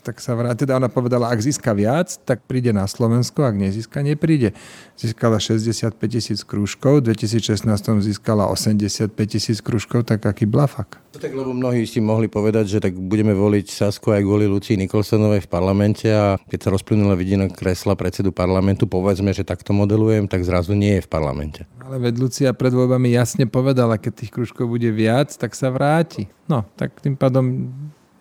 tak 0.00 0.16
sa 0.24 0.32
vráti. 0.32 0.64
Teda 0.64 0.80
ona 0.80 0.88
povedala, 0.88 1.28
ak 1.28 1.44
získa 1.44 1.76
viac, 1.76 2.08
tak 2.24 2.48
príde 2.48 2.72
na 2.72 2.88
Slovensko, 2.88 3.44
ak 3.44 3.60
nezíska, 3.60 4.00
nepríde. 4.00 4.56
Získala 4.96 5.36
65 5.36 5.92
tisíc 6.08 6.40
krúžkov, 6.40 7.04
v 7.04 7.12
2016 7.12 7.68
získala 8.00 8.48
85 8.48 9.12
tisíc 9.28 9.60
krúžkov, 9.60 10.08
tak 10.08 10.24
aký 10.24 10.48
blafak. 10.48 10.96
No 11.10 11.18
tak 11.18 11.34
lebo 11.34 11.50
mnohí 11.50 11.84
si 11.90 11.98
mohli 11.98 12.30
povedať, 12.30 12.64
že 12.70 12.78
tak 12.78 12.94
budeme 12.94 13.34
voliť 13.34 13.66
Sasku 13.66 14.14
aj 14.14 14.22
kvôli 14.22 14.46
Lucii 14.46 14.78
Nikolsonovej 14.78 15.42
v 15.42 15.50
parlamente 15.50 16.06
a 16.06 16.38
keď 16.46 16.58
sa 16.64 16.72
rozplynula 16.72 17.18
vidina 17.18 17.50
kresla 17.50 17.98
predsedu 17.98 18.30
parlamentu, 18.30 18.86
povedzme, 18.86 19.34
že 19.34 19.42
takto 19.42 19.74
modelujem, 19.74 20.30
tak 20.30 20.46
zrazu 20.46 20.78
nie 20.78 20.96
je 20.96 21.04
v 21.04 21.10
parlamente. 21.10 21.66
Ale 21.82 21.98
veď 21.98 22.14
Lucia 22.22 22.50
pred 22.54 22.70
voľbami 22.70 23.10
jasne 23.10 23.49
povedala, 23.50 23.98
keď 23.98 24.24
tých 24.24 24.32
kružkov 24.32 24.70
bude 24.70 24.88
viac, 24.94 25.34
tak 25.34 25.58
sa 25.58 25.68
vráti. 25.68 26.30
No, 26.46 26.62
tak 26.78 27.02
tým 27.02 27.18
pádom 27.18 27.68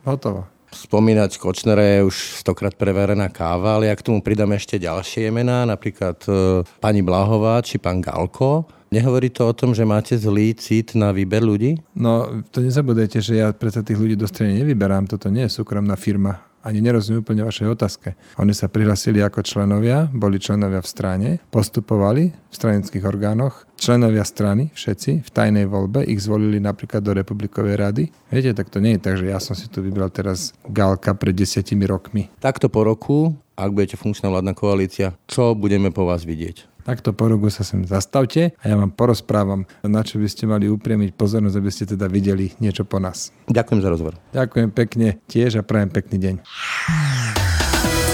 hotovo. 0.01 0.49
Spomínať 0.69 1.41
Kočnere 1.41 1.97
je 1.97 2.05
už 2.05 2.45
stokrát 2.45 2.73
preverená 2.77 3.25
káva, 3.29 3.77
ale 3.77 3.89
ja 3.89 3.95
k 3.97 4.05
tomu 4.05 4.21
pridám 4.21 4.53
ešte 4.53 4.77
ďalšie 4.77 5.33
mená, 5.33 5.65
napríklad 5.65 6.21
e, 6.29 6.61
pani 6.77 7.01
Blahová 7.01 7.57
či 7.65 7.81
pán 7.81 8.05
Galko. 8.05 8.69
Nehovorí 8.93 9.33
to 9.33 9.49
o 9.49 9.53
tom, 9.53 9.73
že 9.73 9.85
máte 9.85 10.17
zlý 10.17 10.53
cit 10.53 10.93
na 10.93 11.09
výber 11.09 11.41
ľudí? 11.41 11.77
No, 11.93 12.25
to 12.53 12.61
nezabudajte, 12.61 13.21
že 13.21 13.41
ja 13.41 13.53
predsa 13.53 13.85
tých 13.85 13.97
ľudí 13.97 14.17
do 14.17 14.29
strany 14.29 14.61
nevyberám. 14.61 15.09
Toto 15.09 15.29
nie 15.29 15.45
je 15.45 15.57
súkromná 15.57 15.97
firma 15.97 16.48
ani 16.63 16.83
nerozumiem 16.83 17.23
úplne 17.23 17.43
vašej 17.47 17.67
otázke. 17.71 18.15
Oni 18.39 18.51
sa 18.51 18.67
prihlasili 18.67 19.23
ako 19.23 19.43
členovia, 19.43 20.11
boli 20.11 20.39
členovia 20.41 20.83
v 20.83 20.89
strane, 20.89 21.29
postupovali 21.51 22.31
v 22.31 22.53
stranických 22.53 23.05
orgánoch, 23.05 23.63
členovia 23.79 24.27
strany, 24.27 24.69
všetci, 24.75 25.23
v 25.23 25.29
tajnej 25.29 25.65
voľbe, 25.65 26.03
ich 26.03 26.19
zvolili 26.19 26.59
napríklad 26.59 26.99
do 26.99 27.15
Republikovej 27.15 27.75
rady. 27.79 28.03
Viete, 28.29 28.51
tak 28.51 28.67
to 28.67 28.83
nie 28.83 28.99
je 28.99 29.03
tak, 29.03 29.15
že 29.15 29.31
ja 29.31 29.39
som 29.39 29.55
si 29.55 29.71
tu 29.71 29.79
vybral 29.79 30.11
teraz 30.11 30.51
Galka 30.67 31.15
pred 31.15 31.33
desiatimi 31.33 31.87
rokmi. 31.87 32.27
Takto 32.43 32.67
po 32.67 32.83
roku, 32.83 33.33
ak 33.59 33.75
budete 33.75 33.99
funkčná 33.99 34.31
vládna 34.31 34.55
koalícia, 34.55 35.19
čo 35.27 35.51
budeme 35.51 35.91
po 35.91 36.07
vás 36.07 36.23
vidieť? 36.23 36.79
Takto 36.87 37.11
po 37.11 37.27
rogu 37.27 37.51
sa 37.51 37.67
sem 37.67 37.83
zastavte 37.83 38.55
a 38.55 38.63
ja 38.65 38.79
vám 38.79 38.95
porozprávam, 38.95 39.67
na 39.83 40.01
čo 40.01 40.17
by 40.17 40.25
ste 40.31 40.47
mali 40.47 40.71
upriamiť 40.71 41.13
pozornosť, 41.13 41.57
aby 41.59 41.69
ste 41.69 41.85
teda 41.85 42.07
videli 42.07 42.55
niečo 42.63 42.87
po 42.87 42.97
nás. 42.97 43.35
Ďakujem 43.51 43.79
za 43.83 43.89
rozhovor. 43.91 44.15
Ďakujem 44.31 44.69
pekne 44.71 45.07
tiež 45.27 45.59
a 45.59 45.61
prajem 45.61 45.91
pekný 45.91 46.17
deň. 46.17 46.35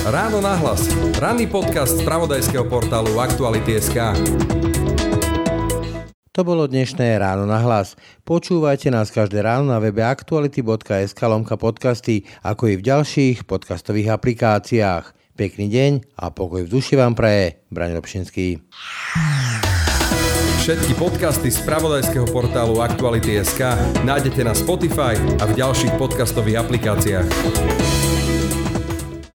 Ráno 0.09 0.41
nahlas. 0.41 0.89
Ranný 1.21 1.47
podcast 1.47 1.97
z 1.97 2.01
pravodajského 2.03 2.65
portálu 2.67 3.15
Aktuality.sk. 3.21 4.17
To 6.35 6.43
bolo 6.43 6.67
dnešné 6.67 7.15
Ráno 7.15 7.47
na 7.47 7.63
hlas. 7.63 7.95
Počúvajte 8.27 8.91
nás 8.91 9.07
každé 9.07 9.39
ráno 9.39 9.71
na 9.71 9.79
webe 9.79 10.03
aktuality.sk 10.03 11.15
lomka 11.15 11.55
podcasty, 11.55 12.27
ako 12.43 12.75
i 12.75 12.75
v 12.75 12.85
ďalších 12.91 13.47
podcastových 13.47 14.19
aplikáciách. 14.19 15.24
Pekný 15.35 15.67
deň 15.67 15.91
a 16.15 16.31
pokoj 16.31 16.63
v 16.63 16.71
duši 16.71 16.95
vám 16.95 17.11
praje 17.11 17.59
Braň 17.67 17.99
Robšinský. 17.99 18.63
Všetky 20.63 20.95
podcasty 20.95 21.51
z 21.51 21.59
pravodajského 21.67 22.23
portálu 22.31 22.79
Aktuality.sk 22.79 23.59
nájdete 24.07 24.47
na 24.47 24.55
Spotify 24.55 25.19
a 25.37 25.43
v 25.43 25.59
ďalších 25.59 25.99
podcastových 25.99 26.63
aplikáciách. 26.63 27.27